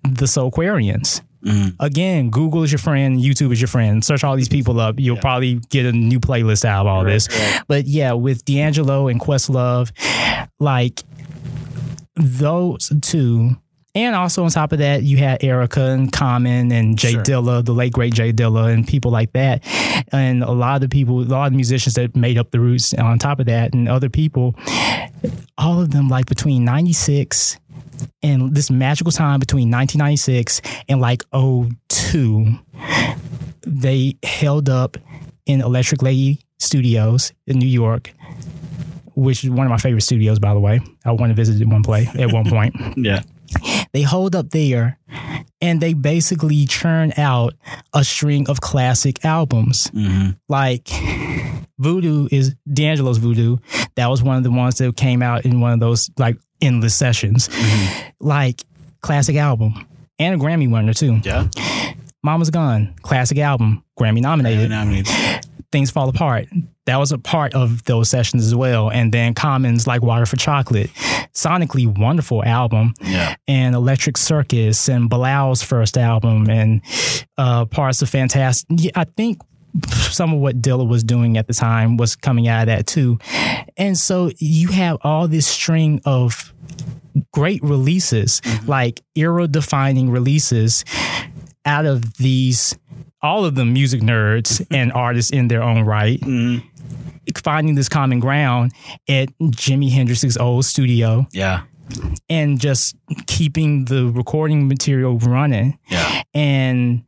[0.02, 1.20] the Soulquarians.
[1.44, 1.74] Mm.
[1.78, 4.04] Again, Google is your friend, YouTube is your friend.
[4.04, 4.98] Search all these people up.
[4.98, 7.28] You'll probably get a new playlist out of all this.
[7.68, 9.90] But yeah, with D'Angelo and Questlove,
[10.58, 11.02] like
[12.16, 13.56] those two.
[13.96, 17.22] And also on top of that, you had Erykah and Common and Jay Sure.
[17.22, 19.62] Dilla, the late great J Dilla, and people like that.
[20.10, 22.92] And a lot of the people, a lot of musicians that made up the roots
[22.94, 24.56] on top of that, and other people,
[25.58, 27.56] all of them like between 96
[28.22, 32.46] and this magical time between 1996 and like 02
[33.66, 34.96] they held up
[35.46, 38.12] in electric lady studios in new york
[39.14, 41.66] which is one of my favorite studios by the way i want to visit it
[41.68, 43.22] one play at one point Yeah.
[43.92, 44.98] they hold up there
[45.60, 47.54] and they basically churn out
[47.94, 49.88] a string of classic albums.
[49.94, 50.30] Mm-hmm.
[50.48, 50.88] Like
[51.78, 53.56] Voodoo is D'Angelo's Voodoo.
[53.96, 56.94] That was one of the ones that came out in one of those like endless
[56.94, 57.48] sessions.
[58.20, 58.62] Like
[59.00, 59.86] classic album
[60.18, 61.20] and a Grammy winner too.
[61.24, 61.48] Yeah.
[62.22, 64.72] Mama's Gun, classic album, Grammy nominated.
[64.72, 65.04] I mean,
[65.70, 66.48] Things Fall Apart.
[66.86, 68.90] That was a part of those sessions as well.
[68.90, 70.90] And then Commons like Water for Chocolate.
[71.34, 72.94] Sonically wonderful album.
[73.02, 73.36] yeah.
[73.46, 76.80] And Electric Circus and Bilal's first album and
[77.36, 78.90] uh, parts of Fantastic.
[78.94, 79.40] I think
[79.90, 83.18] some of what Dilla was doing at the time was coming out of that too.
[83.76, 86.52] And so you have all this string of
[87.32, 88.66] great releases, mm-hmm.
[88.66, 90.84] like era defining releases
[91.64, 92.76] out of these,
[93.22, 96.20] all of them music nerds and artists in their own right.
[96.20, 96.66] Mm-hmm.
[97.42, 98.72] Finding this common ground
[99.08, 101.62] at Jimi Hendrix's old studio Yeah.
[102.28, 102.96] and just
[103.26, 105.78] keeping the recording material running.
[105.88, 106.22] Yeah.
[106.34, 107.04] And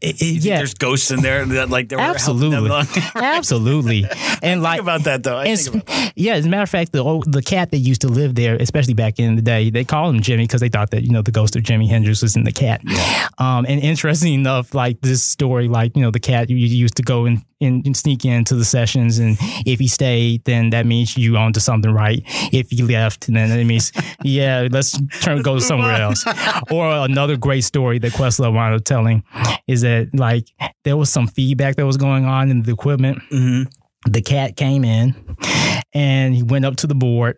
[0.00, 2.86] it, it- yeah, There's ghosts in there that like they were helping them absolutely, along.
[3.14, 4.04] absolutely.
[4.42, 5.36] And like Think about that though.
[5.36, 7.78] I and think about yeah, as a matter of fact, the old, the cat that
[7.78, 10.68] used to live there, especially back in the day, they called him Jimmy because they
[10.68, 12.82] thought that you know the ghost of Jimi Hendrix was in the cat.
[13.38, 16.96] Um, and interesting enough, like this story, like you know the cat you, you used
[16.96, 19.36] to go and, and, and sneak into the sessions, and
[19.66, 22.22] if he stayed, then that means you owned to something right.
[22.52, 23.92] If he left, then it means
[24.22, 26.24] yeah, let's turn go somewhere else.
[26.70, 29.22] Or another great story that Questlove wound up telling
[29.66, 30.46] is that like
[30.84, 33.62] there was some feedback that was going on in the equipment mm-hmm.
[34.10, 35.14] the cat came in
[35.92, 37.36] and he went up to the board,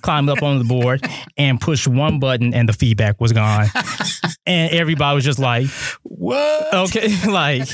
[0.00, 1.04] climbed up on the board,
[1.36, 3.66] and pushed one button, and the feedback was gone.
[4.46, 5.66] and everybody was just like,
[6.02, 6.74] What?
[6.74, 7.68] okay, like,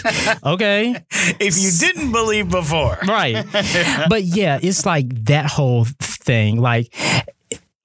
[0.45, 1.05] okay,
[1.39, 2.99] If you didn't believe before.
[3.07, 3.47] right.
[4.09, 6.61] But yeah, it's like that whole thing.
[6.61, 6.95] Like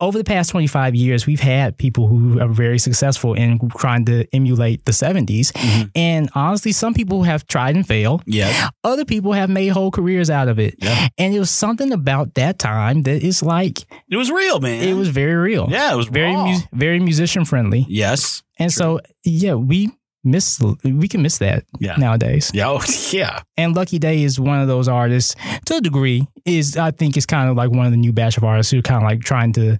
[0.05, 4.25] over the past 25 years, we've had people who are very successful in trying to
[4.33, 5.51] emulate the 70s.
[5.51, 5.83] Mm-hmm.
[5.95, 8.21] And honestly, some people have tried and failed.
[8.25, 8.69] Yeah.
[8.83, 10.75] Other people have made whole careers out of it.
[10.77, 11.07] Yeah.
[11.17, 13.79] And it was something about that time that is like,
[14.09, 14.83] It was real, man.
[14.87, 15.67] it was very real.
[15.69, 17.85] Yeah, it was very, mu- very musician friendly.
[17.89, 18.43] Yes.
[18.59, 19.91] And so, yeah, we
[20.25, 21.95] miss, we can miss that Yeah.
[21.97, 22.51] nowadays.
[22.53, 22.69] Yeah.
[22.69, 23.41] oh, yeah.
[23.57, 26.27] And Lucky Daye is one of those artists to a degree.
[26.45, 28.81] Is I think is kind of like one of the new batch of artists who
[28.81, 29.77] kind of like trying to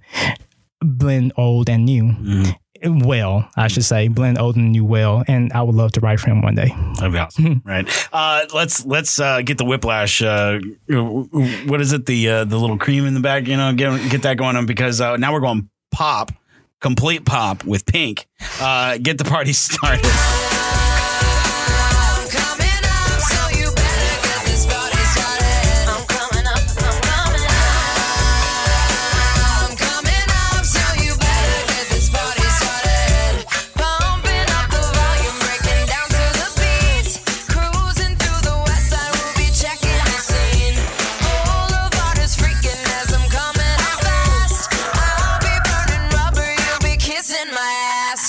[0.80, 2.14] blend old and new.
[2.84, 6.20] Well, I should say blend old and new well, and I would love to write
[6.20, 6.74] for him one day.
[6.96, 7.62] That'd be awesome.
[7.64, 8.08] right.
[8.12, 10.20] Uh, let's let's uh, get the whiplash.
[10.22, 10.58] Uh,
[11.66, 12.04] what is it?
[12.06, 13.46] The uh, the little cream in the back.
[13.48, 16.32] You know, get get that going on because uh, now we're going pop,
[16.80, 18.28] complete pop with Pink.
[18.60, 20.55] Uh, get the party started.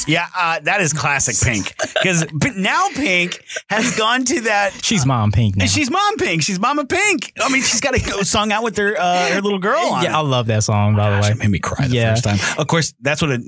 [0.07, 4.73] Yeah, uh, that is classic Pink because now Pink has gone to that.
[4.83, 5.65] She's Mom Pink now.
[5.65, 6.41] She's mom Pink.
[6.43, 7.33] She's Mama Pink.
[7.41, 9.77] I mean, she's got a go song out with her uh, her little girl.
[9.79, 11.27] On yeah, I love that song by the way.
[11.29, 12.13] it made me cry the Yeah.
[12.15, 12.39] first time.
[12.57, 13.41] Of course, that's what it,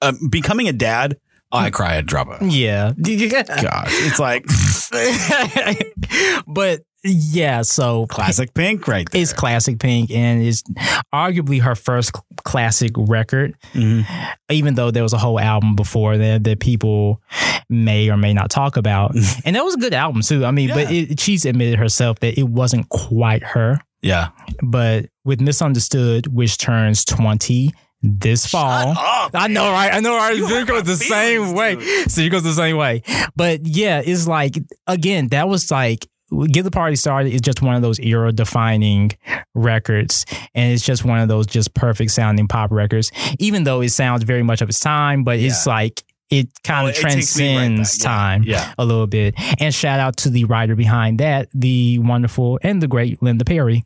[0.00, 1.18] uh, becoming a dad.
[1.52, 2.44] I cry at drop a.
[2.46, 4.44] Yeah, Gosh, it's like
[6.46, 9.22] but yeah, so classic Pink, right there.
[9.22, 10.62] It's classic Pink and is
[11.14, 12.12] arguably her first
[12.44, 13.54] classic record.
[13.74, 14.12] Mm-hmm.
[14.50, 17.22] Even though there was a whole album before that that people
[17.68, 20.44] may or may not talk about, and that was a good album too.
[20.44, 23.80] I mean, but it, she's admitted herself that it wasn't quite her.
[24.02, 24.28] yeah.
[24.62, 29.92] But with Missundaztood, which turns twenty this fall, up, I know, right?
[29.92, 30.36] I know, right?
[30.36, 31.76] You goes the same way.
[31.76, 32.10] dude.
[32.10, 33.02] So it goes the same way.
[33.34, 36.06] But yeah, it's like again, that was like
[36.48, 39.12] Get the Party Started is just one of those era defining
[39.54, 40.26] records.
[40.54, 43.12] And it's just one of those just perfect sounding pop records.
[43.38, 46.94] Even though it sounds very much of its time, but it's like it kind of
[46.94, 47.98] takes me right transcends.
[47.98, 48.04] Yeah.
[48.04, 48.72] time Yeah.
[48.78, 49.34] a little bit.
[49.60, 53.84] And shout out to the writer behind that, the wonderful and the great Linda Perry,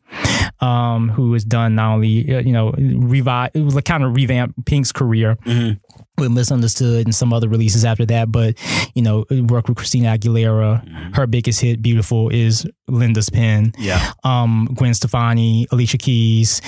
[0.60, 4.14] um, who has done not only uh, you know revive, it was a kind of
[4.14, 6.22] revamp Pink's career Mm-hmm.
[6.22, 8.54] with Missundaztood and some other releases after that, but
[8.94, 10.84] you know worked with Christina Aguilera.
[10.84, 11.12] Mm-hmm.
[11.12, 13.72] Her biggest hit, "Beautiful," is Linda's pen.
[13.78, 14.12] Yeah.
[14.24, 16.60] Um, Gwen Stefani, Alicia Keys,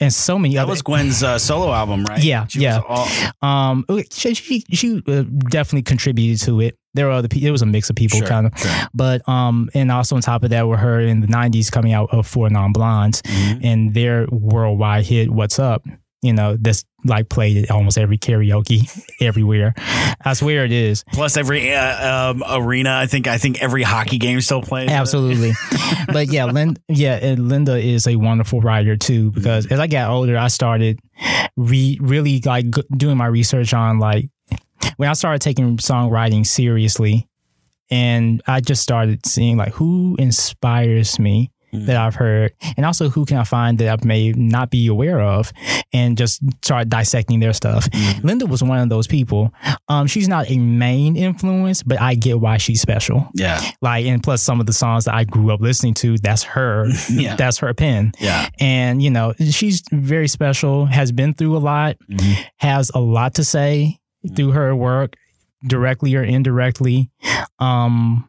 [0.00, 0.70] and so many That other.
[0.70, 2.22] was Gwen's uh, solo album, right?
[2.22, 2.80] Yeah, She yeah.
[2.88, 3.08] all-
[3.42, 6.76] Um, she she, she uh, definitely contributed to it.
[6.94, 7.48] There were other people.
[7.48, 8.58] It was a mix of people, Sure, kind of.
[8.58, 8.70] sure.
[8.94, 12.08] But um, and also on top of that, were her in the '90s coming out
[12.12, 13.58] of Four Non Blondes Mm-hmm.
[13.66, 15.84] and their worldwide hit "What's Up."
[16.24, 18.88] You know, that's like played at almost every karaoke
[19.20, 19.74] everywhere.
[20.24, 21.04] I swear it is.
[21.12, 22.96] Plus every uh, um, arena.
[22.96, 24.88] I think I think every hockey game still plays.
[24.88, 25.52] Absolutely.
[26.12, 29.32] but yeah, Lin- yeah, and Linda is a wonderful writer too.
[29.32, 30.98] Because as I got older, I started
[31.58, 34.30] re- really like g- doing my research on like
[34.96, 37.28] when I started taking songwriting seriously,
[37.90, 41.50] and I just started seeing like who inspires me
[41.86, 45.20] that I've heard, and also who can I find that I may not be aware
[45.20, 45.52] of,
[45.92, 47.88] and just start dissecting their stuff.
[48.22, 49.52] Linda was one of those people.
[49.88, 53.60] Um, she's not a main influence, but I get why she's special Yeah.
[53.82, 56.86] like and plus some of the songs that I grew up listening to that's her
[57.10, 57.36] Yeah.
[57.36, 58.48] that's her pen Yeah.
[58.60, 62.42] and you know she's very special has been through a lot Mm-hmm.
[62.58, 63.98] has a lot to say
[64.36, 65.14] through her work
[65.66, 67.10] directly or indirectly
[67.58, 68.28] um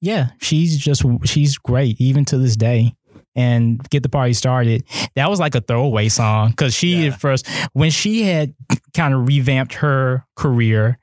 [0.00, 2.92] yeah she's just she's great even to this day
[3.34, 4.82] and get the party started
[5.14, 7.12] that was like a throwaway song because she Yeah.
[7.12, 8.54] at first when she had
[8.94, 10.98] kind of revamped her career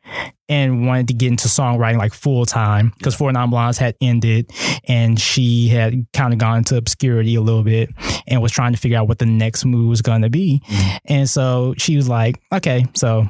[0.50, 4.52] and wanted to get into songwriting like full time because Four Non Blondes had ended
[4.88, 7.89] and she had kind of gone into obscurity a little bit
[8.28, 10.62] and was trying to figure out what the next move was going to be.
[10.68, 10.98] Mm.
[11.06, 13.28] And so she was like, okay, so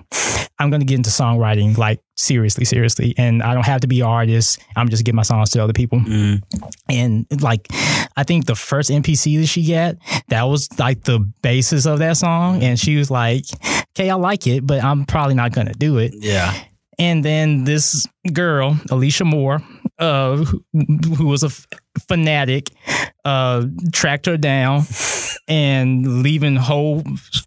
[0.64, 3.14] I'm going to get into songwriting like seriously, seriously.
[3.18, 4.60] And I don't have to be an artist.
[4.78, 6.00] I'm just get my songs to other people.
[6.00, 6.42] Mm.
[6.90, 7.68] And like,
[8.16, 9.96] I think the first MPC that she got,
[10.30, 12.64] that was like the basis of that song.
[12.64, 13.44] And she was like,
[13.96, 16.14] okay, I like it, but I'm probably not going to do it.
[16.16, 16.54] Yeah.
[16.98, 19.62] And then this girl, Alicia Moore,
[20.04, 20.64] uh, who,
[21.16, 21.68] who was a f-
[22.08, 22.70] fanatic,
[23.26, 24.84] uh, tracked her down
[25.48, 27.04] and leaving whole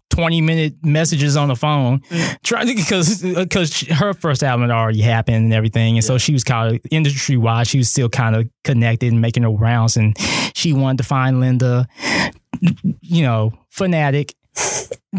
[0.09, 2.01] 20 minute messages on the phone.
[2.43, 5.97] Trying to because because her first album had already happened and everything.
[5.97, 9.21] And so she was kind of industry wide she was still kind of connected and
[9.21, 9.97] making her rounds.
[9.97, 10.17] And
[10.55, 11.87] she wanted to find linda
[13.01, 14.33] you know fanatic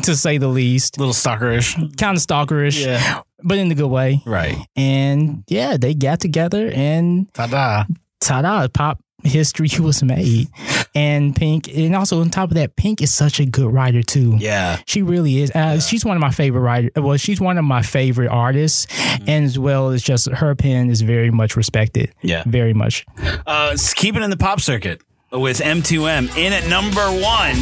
[0.03, 0.97] to say the least.
[0.97, 1.75] A little stalkerish.
[1.97, 2.85] kind of stalkerish.
[2.85, 3.23] Yeah.
[3.43, 4.57] But in a good way Right.
[4.77, 7.85] and yeah they got together and Ta-da.
[8.21, 10.49] ta-da pop history was made
[10.95, 14.37] and pink and also on top of that pink is such a good writer too
[14.39, 14.79] Yeah.
[14.87, 17.83] she really is uh, she's one of my favorite writer well she's one of my
[17.83, 18.87] favorite artists
[19.27, 22.43] and as well as just her pen is very much respected Yeah.
[22.47, 23.05] very much
[23.47, 25.01] Uh, s- keeping in the pop circuit
[25.33, 27.55] with M2M in at number one.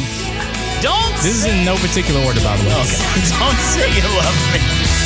[0.81, 2.71] Don't this is in no particular order by the way
[3.39, 4.96] don't say you love me.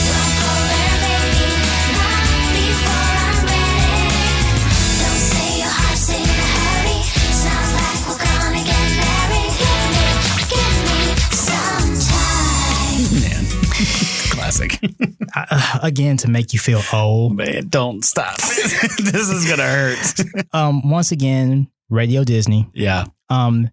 [14.69, 14.91] Classic.
[15.35, 18.37] Uh, again to make you feel old Man, don't stop.
[18.41, 20.21] this is gonna hurt.
[20.53, 23.05] um once again radio disney Yeah.
[23.29, 23.69] um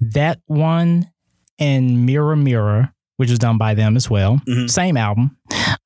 [0.00, 1.10] that one
[1.58, 4.68] and mirror mirror which was done by them as well Mhm.
[4.70, 5.36] same album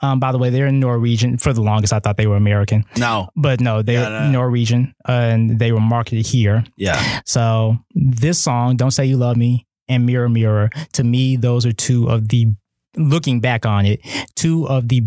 [0.00, 2.84] um by the way they're in norwegian for the longest i thought they were american
[2.98, 3.28] No.
[3.36, 4.30] but no they're Yeah, no.
[4.32, 7.20] norwegian uh, and they were marketed here Yeah.
[7.24, 11.72] so this song don't say you love me and mirror mirror to me those are
[11.72, 12.48] two of the
[12.96, 14.00] looking back on it
[14.34, 15.02] two of the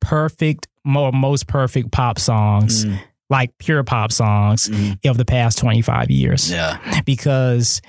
[0.00, 2.98] perfect mo- most perfect pop songs Mm.
[3.30, 4.98] like pure pop songs Mhm.
[5.08, 6.78] of the past 25 years Yeah.
[7.04, 7.80] because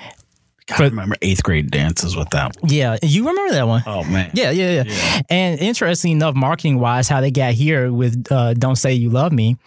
[0.70, 2.56] God, I remember eighth grade dances with that.
[2.68, 4.32] yeah you remember that one Oh man.
[4.34, 5.22] yeah, yeah, yeah, Yeah.
[5.30, 9.32] And interesting enough, marketing wise, how they got here with uh, "Don't Say You Love
[9.32, 9.58] Me,"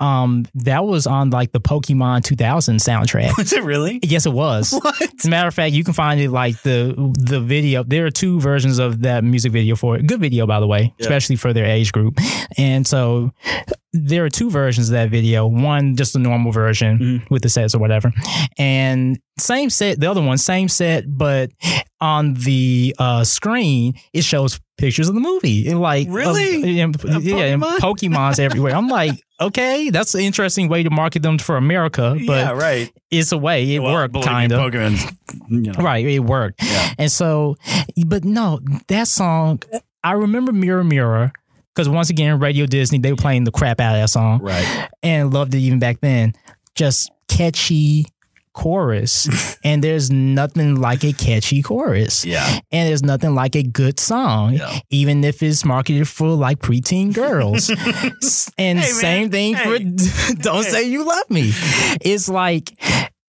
[0.00, 3.36] um, that was on like the Pokemon 2000 soundtrack.
[3.38, 4.00] Was it really?
[4.02, 4.72] yes, it was.
[4.72, 5.00] What?
[5.02, 7.82] As a matter of fact, you can find it like the the video.
[7.82, 10.06] There are two versions of that music video for it.
[10.06, 11.06] Good video, by the way, Yeah.
[11.06, 12.18] especially for their age group.
[12.56, 13.32] And so
[13.92, 15.46] there are two versions of that video.
[15.46, 17.30] One just the normal version Mhm.
[17.30, 18.12] with the sets or whatever,
[18.58, 20.00] and same set.
[20.00, 21.50] The other one same set, but
[22.00, 25.68] on the uh, screen it shows pictures of the movie.
[25.68, 26.80] And like of- Really?
[26.80, 28.74] and- Of yeah, and Pokemon's everywhere.
[28.76, 32.92] I'm like, okay, that's an interesting way to market them for America, but yeah, right.
[33.10, 34.72] it's a way it Well, worked kind of.
[35.48, 35.72] You know.
[35.78, 36.62] Right, it worked.
[36.62, 36.92] Yeah.
[36.98, 37.56] And so,
[38.06, 39.60] but no, that song,
[40.04, 41.32] I remember Mirror Mirror
[41.78, 44.88] because once again, Radio Disney, they were playing the crap out of that song Right.
[45.00, 46.32] and loved it even back then.
[46.74, 48.06] Just catchy
[48.52, 49.28] chorus.
[49.64, 52.24] and there's nothing like a catchy chorus.
[52.24, 52.58] Yeah.
[52.72, 54.80] And there's nothing like a good song, Yeah.
[54.90, 57.70] even if it's marketed for like preteen girls.
[58.58, 59.78] and Hey, same thing for
[60.34, 61.52] Don't Say You Love Me.
[62.00, 62.72] It's like,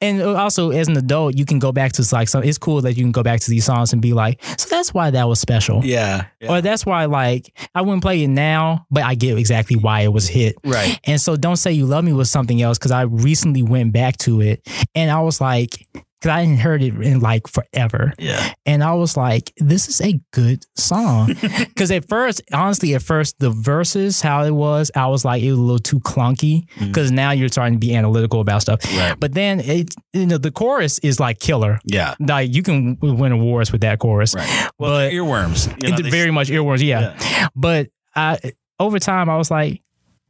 [0.01, 2.43] and also as an adult, you can go back to like some.
[2.43, 4.93] It's cool that you can go back to these songs and be like, so that's
[4.93, 6.25] why that was special, Yeah.
[6.39, 6.51] yeah.
[6.51, 10.13] or that's why like I wouldn't play it now, but I get exactly why it
[10.13, 10.55] was hit.
[10.63, 10.99] Right.
[11.05, 14.17] And so Don't Say You Love Me was something else because I recently went back
[14.19, 15.87] to it and I was like,
[16.19, 18.13] because I hadn't heard it in like forever.
[18.19, 18.53] Yeah.
[18.65, 21.35] And I was like, this is a good song.
[21.79, 25.49] Because at first, honestly, at first, the verses, how it was, I was like, it
[25.51, 26.67] was a little too clunky.
[26.75, 26.87] Mm.
[26.87, 28.83] Because now you're starting to be analytical about stuff.
[28.97, 29.15] Right.
[29.17, 31.79] But then, it, you know, the chorus is like killer.
[31.85, 32.15] Yeah.
[32.19, 34.35] Like you can win awards with that chorus.
[34.35, 34.69] Right.
[34.77, 35.67] Well, But- earworms.
[35.81, 37.49] You know, It- they- very much earworms, yeah.
[37.55, 38.39] But I,
[38.77, 39.81] over time, I was like,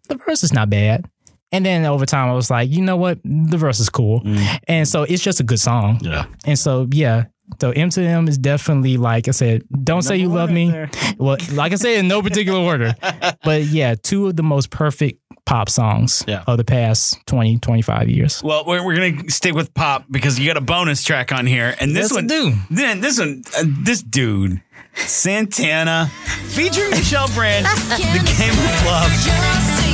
[0.08, 1.10] the verse is not bad.
[1.52, 3.20] And then over time, I was like, you know what?
[3.24, 4.22] The verse is cool.
[4.22, 4.60] Mm.
[4.68, 6.00] And so it's just a good song.
[6.02, 6.26] Yeah.
[6.46, 7.26] And so, yeah.
[7.60, 10.70] So M2M is definitely like I said, don't say you love me.
[10.70, 10.92] there.
[11.18, 12.94] Well, like I said, in no particular order.
[13.44, 16.44] But yeah, two of the most perfect pop songs Yeah.
[16.46, 18.44] of the past 20, 25 years.
[18.44, 21.74] Well, we're, we're gonna stick with pop because you got a bonus track on here,
[21.80, 22.54] and this Yes, I one, do.
[22.70, 24.62] then this one, uh, this dude,
[24.94, 26.12] Santana,
[26.50, 29.89] featuring Michelle Branch, the game of love.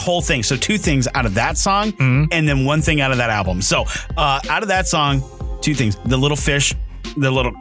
[0.00, 0.42] Whole thing.
[0.42, 2.24] So two things out of that song, Mm-hmm.
[2.32, 3.62] and then one thing out of that album.
[3.62, 3.84] So
[4.16, 5.22] uh, out of that song,
[5.60, 6.74] two things: the little fish,
[7.16, 7.52] the little,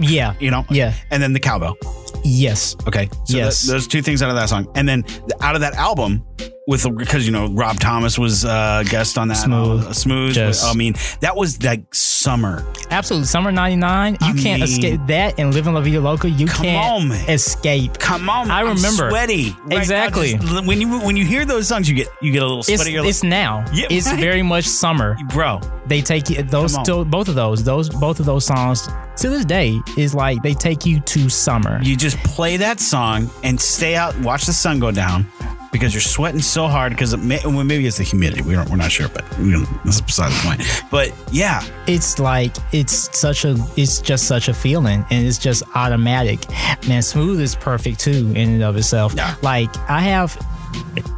[0.00, 0.34] Yeah.
[0.40, 0.94] you know, Yeah.
[1.10, 1.76] and then the cowbell.
[2.24, 2.76] Yes.
[2.86, 3.08] Okay.
[3.24, 3.60] So Yes.
[3.62, 4.66] th- those two things out of that song.
[4.74, 6.24] And then th- out of that album,
[6.66, 9.84] with because you know Rob Thomas was uh guest on that Smooth.
[9.86, 12.64] uh, smooth Just- I mean that was like summer.
[12.90, 13.26] Absolutely.
[13.26, 16.28] Summer 99, you I can't mean- escape that and living La Vida Loca.
[16.30, 17.98] You Come can't on, escape.
[17.98, 19.10] Come on, I I'm remember.
[19.10, 19.50] sweaty.
[19.50, 19.76] right now.
[19.78, 20.34] Exactly.
[20.36, 22.68] Just when you when you hear those songs, you get you get a little It's,
[22.74, 22.92] sweaty.
[22.92, 23.64] You're it's now.
[23.72, 24.20] Yeah, it's right.
[24.20, 25.16] very much summer.
[25.32, 25.60] bro.
[25.86, 29.44] They take you those still both of those those both of those songs to this
[29.44, 31.80] day is like they take you to summer.
[31.82, 35.26] You just play that song and stay out, watch the sun go down
[35.72, 38.42] because you're sweating so hard because it may, well, maybe it's the humidity.
[38.42, 40.62] We don't, we're not sure, but you know, that's beside the point.
[40.90, 45.62] But yeah, it's like it's such a it's just such a feeling and it's just
[45.74, 46.38] automatic
[46.86, 49.34] man smooth is perfect too in and of itself Yeah.
[49.42, 50.36] like i have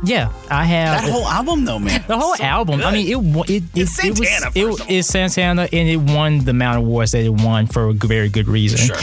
[0.05, 2.05] yeah i have that whole album though, man.
[2.07, 4.81] the whole So album i mean it it, it, It's it was Santana, it, of
[4.81, 4.87] all.
[4.89, 8.29] it's santana and it won the amount of awards that it won for a very
[8.29, 8.97] good reason Sure.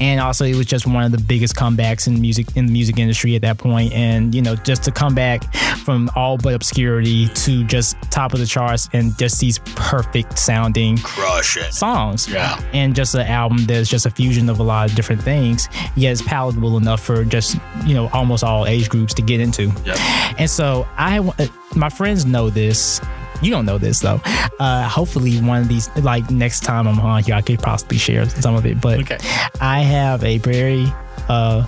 [0.00, 2.98] and also it was just one of the biggest comebacks in music in the music
[2.98, 3.92] industry at that point.
[3.92, 5.52] and you know just to come back
[5.84, 10.98] from all but obscurity to just top of the charts and just these perfect sounding
[10.98, 11.72] crush it.
[11.72, 12.28] songs.
[12.28, 12.60] Yeah.
[12.74, 16.12] And just an album that's just a fusion of a lot of different things, yet
[16.12, 17.56] it's palatable enough for just,
[17.86, 19.72] you know, almost all age groups to get into.
[19.84, 19.97] Yep.
[20.38, 23.00] And so I, uh, my friends know this.
[23.40, 24.20] You don't know this though.
[24.58, 28.28] Uh, hopefully, one of these, like next time I'm on here, I could possibly share
[28.28, 28.80] some of it.
[28.80, 29.18] But Okay.
[29.60, 30.86] I have a very,
[31.28, 31.64] uh,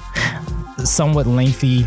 [0.85, 1.86] somewhat lengthy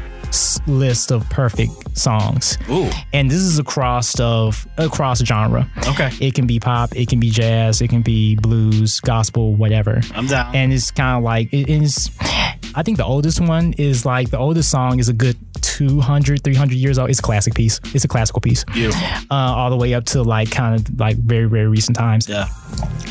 [0.67, 2.89] list of perfect songs, Ooh.
[3.13, 5.69] and this is across of across genre.
[5.87, 6.11] Okay.
[6.19, 10.01] It can be pop, it can be jazz, it can be blues, gospel, whatever.
[10.15, 10.55] I'm down.
[10.55, 12.09] And it's kind of like it is.
[12.75, 16.75] I think the oldest one is like the oldest song is a good 200, 300
[16.75, 17.09] years old.
[17.09, 17.79] It's a classic piece.
[17.93, 18.63] It's a classical piece.
[18.65, 19.01] Beautiful.
[19.31, 22.27] Uh, all the way up to like kind of like very, very recent times.
[22.29, 22.47] Yeah.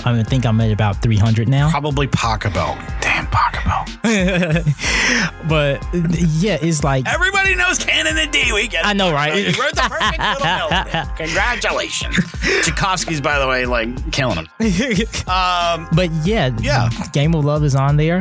[0.04, 1.70] I, mean, I think I'm at about 300 now.
[1.70, 2.76] Probably Pachelbel.
[3.00, 3.62] Damn Pachelbel.
[5.48, 8.52] But yeah, it's like Everybody knows Canon in D.
[8.52, 8.84] We get.
[8.86, 9.34] I know, right?
[9.34, 11.10] You wrote the perfect little melody.
[11.16, 12.16] Congratulations.
[12.64, 14.48] Tchaikovsky's, by the way, like killing him.
[15.28, 16.88] Um, But yeah, Yeah.
[17.12, 18.20] Game of Love is on there.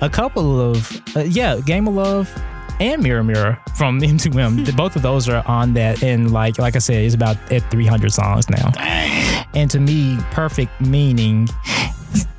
[0.00, 2.30] A couple of uh, yeah, Game of Love
[2.80, 4.66] and Mirror Mirror from M2M.
[4.66, 7.68] The- Both of those are on that, and like like I said, it's about at
[7.70, 8.72] 300 songs now.
[9.54, 11.48] And to me, perfect meaning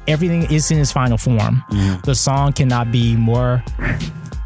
[0.08, 1.64] everything is in its final form.
[2.04, 3.64] The song cannot be more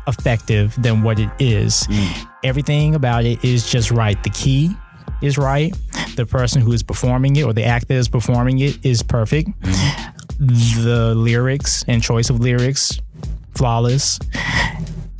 [0.07, 1.88] effective than what it is.
[1.88, 2.30] Mm.
[2.43, 4.21] Everything about it is just right.
[4.23, 4.71] The key
[5.21, 5.76] is right.
[6.15, 9.49] The person who is performing it or the act that is performing it is perfect.
[9.61, 10.84] Mm.
[10.84, 12.99] The lyrics and choice of lyrics,
[13.55, 14.19] flawless.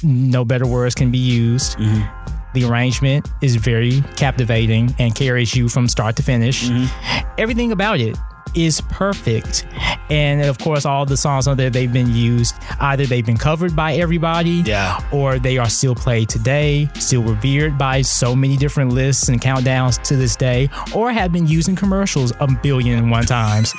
[0.02, 1.78] No better words can be used.
[1.78, 2.54] Mm-hmm.
[2.54, 6.70] The arrangement is very captivating and carries you from start to finish.
[6.70, 7.30] Mm-hmm.
[7.38, 8.18] Everything about it
[8.56, 9.66] is perfect.
[10.10, 12.56] And of course, all the songs on there, they've been used.
[12.80, 15.00] Either they've been covered by everybody, Yeah.
[15.12, 20.02] or they are still played today, still revered by so many different lists and countdowns
[20.04, 23.74] to this day, or have been used in commercials a billion and one times.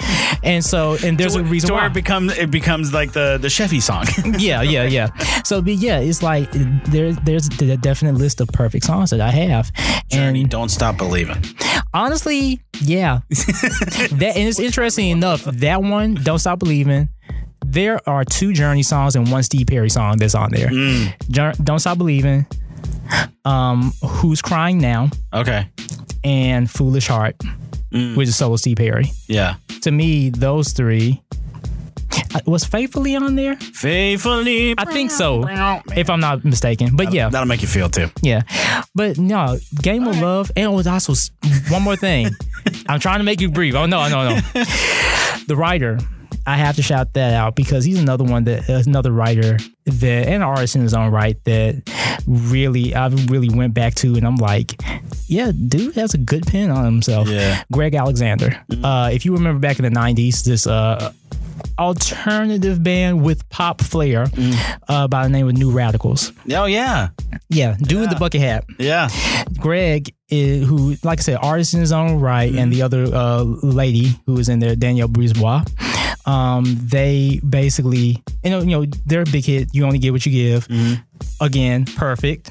[0.45, 3.51] And so, and there's a reason so why it becomes it becomes like the the
[3.51, 4.07] Chevy song.
[4.39, 5.09] yeah, yeah, yeah.
[5.43, 9.31] So, but yeah, it's like there, there's a definite list of perfect songs that I
[9.31, 9.73] have,
[10.09, 11.43] Journey, and don't stop believing.
[11.93, 17.09] honestly, yeah, that and it's interesting enough that one, "Don't Stop Believing."
[17.65, 20.71] There are two Journey songs and one Steve Perry song that's on there.
[21.31, 22.47] Jour- "Don't Stop Believing,"
[23.45, 25.67] um, "Who's Crying Now," Okay.
[26.25, 27.37] and "Foolish Heart,"
[27.93, 29.13] which is solo Steve Perry.
[29.29, 29.55] Yeah.
[29.83, 31.23] To me, those three.
[32.35, 33.57] Uh, Was faithfully on there?
[33.57, 34.75] Faithfully.
[34.79, 35.45] I think so,
[35.97, 36.97] if I'm not mistaken.
[36.97, 38.09] But yeah, That'll make you feel too.
[38.23, 38.43] Yeah,
[38.95, 41.15] but no, Game of Love, and was also
[41.69, 42.31] one more thing.
[42.89, 43.75] I'm trying to make you breathe.
[43.75, 44.35] Oh no, no, no.
[45.47, 45.99] the writer,
[46.47, 50.43] I have to shout that out because he's another one that another writer that and
[50.43, 51.83] artist in his own right that
[52.27, 54.81] really I've really went back to, and I'm like,
[55.27, 57.29] yeah, dude has a good pen on himself.
[57.29, 57.63] Yeah.
[57.73, 58.63] Greg Alexander.
[58.83, 61.13] Uh, if you remember back in the '90s, this uh
[61.79, 64.27] alternative band with pop flair
[64.89, 66.33] uh, by the name of New Radicals.
[66.53, 67.09] Oh yeah.
[67.49, 68.65] Yeah, dude with the bucket hat.
[68.79, 69.09] Yeah.
[69.59, 73.43] Greg, is, who, like I said, artist in his own right, and the other uh,
[73.43, 75.65] lady who was in there, Danielle Brisebois,
[76.27, 79.69] um, they basically, you know, you know, they're a big hit.
[79.73, 80.69] You only get what you give.
[81.41, 82.51] Again, perfect.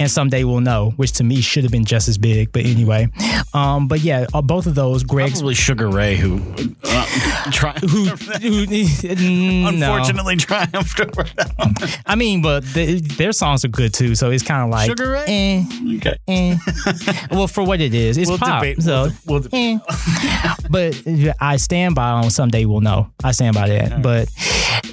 [0.00, 2.52] And someday we'll know, which to me should have been just as big.
[2.52, 3.08] But anyway,
[3.52, 6.40] um, but yeah, uh, both of those, Greg's Probably Sugar Ray who
[6.84, 8.66] uh, try, who, who
[9.62, 9.68] no.
[9.68, 12.00] unfortunately triumphed over that.
[12.06, 14.14] I mean, but the, their songs are good too.
[14.14, 15.24] So it's kind of like Sugar Ray?
[15.26, 16.16] eh, Okay.
[16.28, 16.56] eh.
[17.30, 18.62] well, for what it is, it's We'll pop.
[18.62, 18.82] debate.
[18.82, 20.54] So, We'll de- we'll eh.
[20.70, 21.02] but
[21.40, 23.10] I stand by on someday we'll know.
[23.24, 24.02] I stand by that.
[24.02, 24.28] But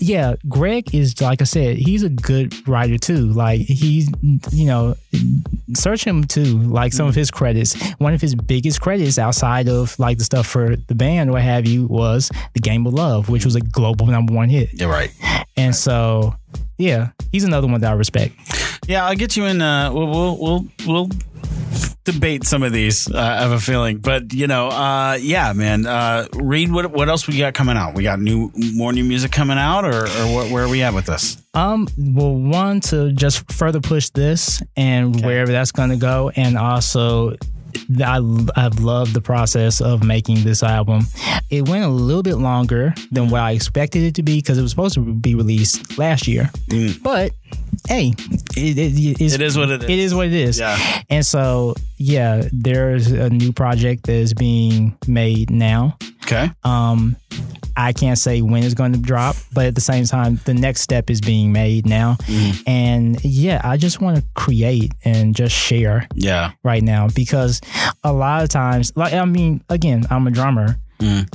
[0.05, 3.27] yeah, Greg is like I said, he's a good writer too.
[3.27, 4.09] Like he's
[4.51, 4.95] you know,
[5.73, 6.59] search him too.
[6.59, 7.75] Like some of his credits.
[7.97, 11.65] One of his biggest credits outside of like the stuff for the band, what have
[11.65, 14.73] you, was the Game of Love, which was a global number one hit.
[14.73, 15.11] You're right.
[15.57, 16.35] And so,
[16.77, 18.35] yeah, he's another one that I respect.
[18.87, 19.61] Yeah, I'll get you in.
[19.61, 21.09] Uh, we'll we'll we'll, we'll
[22.05, 23.11] debate some of these.
[23.11, 25.85] Uh, I have a feeling, but you know, uh, yeah, man.
[25.85, 27.95] Uh, Reed, what what else we got coming out?
[27.95, 30.93] We got new more new music coming out, or, or what, where are we at
[30.93, 31.37] with this?
[31.53, 36.57] Um, well, one to just further push this and wherever that's going to go, and
[36.57, 37.35] also.
[38.03, 38.17] I,
[38.55, 41.01] I've loved the process of making this album.
[41.49, 44.61] It went a little bit longer than what I expected it to be because it
[44.61, 46.49] was supposed to be released last year.
[47.03, 47.31] But
[47.87, 48.13] hey,
[48.55, 49.89] it, it, it's- It is what it is.
[49.89, 50.59] It is what it is.
[50.59, 50.77] Yeah.
[51.09, 55.97] And so, yeah, there's a new project that is being made now.
[56.23, 56.49] Okay.
[56.63, 57.15] Um,
[57.77, 60.81] I can't say when it's going to drop, but at the same time, the next
[60.81, 62.15] step is being made now.
[62.23, 62.61] Mm-hmm.
[62.69, 66.51] And yeah, I just want to create and just share Yeah.
[66.63, 67.61] right now because
[68.03, 70.77] a lot of times, like, I mean, again, I'm a drummer.
[70.99, 71.27] Mm.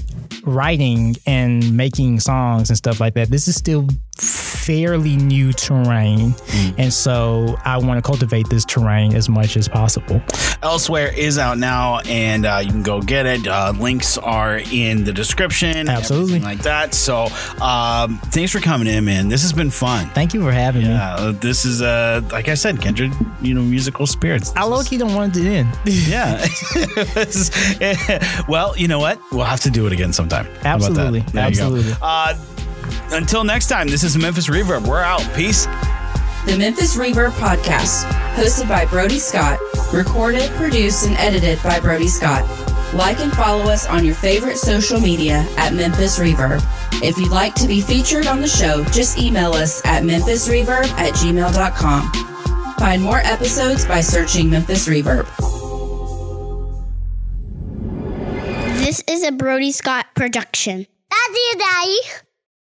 [0.45, 3.29] Writing and making songs and stuff like that.
[3.29, 3.87] This is still
[4.21, 6.35] fairly new terrain.
[6.79, 10.21] And so I want to cultivate this terrain as much as possible.
[10.63, 13.47] Elsewhere is out now, and uh, you can go get it.
[13.47, 15.89] Uh, links are in the description.
[15.89, 16.41] Absolutely.
[16.41, 16.95] like that.
[16.95, 17.29] So,
[17.63, 19.29] um, thanks for coming in, man.
[19.29, 20.09] This has been fun.
[20.11, 20.93] Thank you for having me.
[20.93, 24.53] Uh, this is uh, like I said, kindred, you know, musical spirits.
[24.55, 25.69] I low key don't want it to end.
[26.11, 26.47] Yeah.
[28.49, 29.21] well, you know what?
[29.31, 30.47] We'll have to do it again sometime.
[30.63, 31.15] How about that?
[31.15, 31.41] Absolutely.
[31.41, 31.93] Absolutely.
[32.01, 32.35] Uh,
[33.13, 34.87] until next time, this is Memphis Reverb.
[34.87, 35.23] We're out.
[35.35, 35.67] Peace.
[36.47, 38.05] The Memphis Reverb Podcast,
[38.35, 39.59] hosted by Brody Scott,
[39.93, 42.49] recorded, produced, and edited by Brody Scott.
[42.95, 46.61] Like and follow us on your favorite social media at Memphis Reverb.
[47.03, 51.15] If you'd like to be featured on the show, just email us at memphisreverb at
[51.15, 52.13] gmail.com.
[52.79, 55.27] Find more episodes by searching Memphis Reverb.
[58.79, 60.87] This is a Brody Scott production.
[61.11, 61.99] Daddy, Daddy.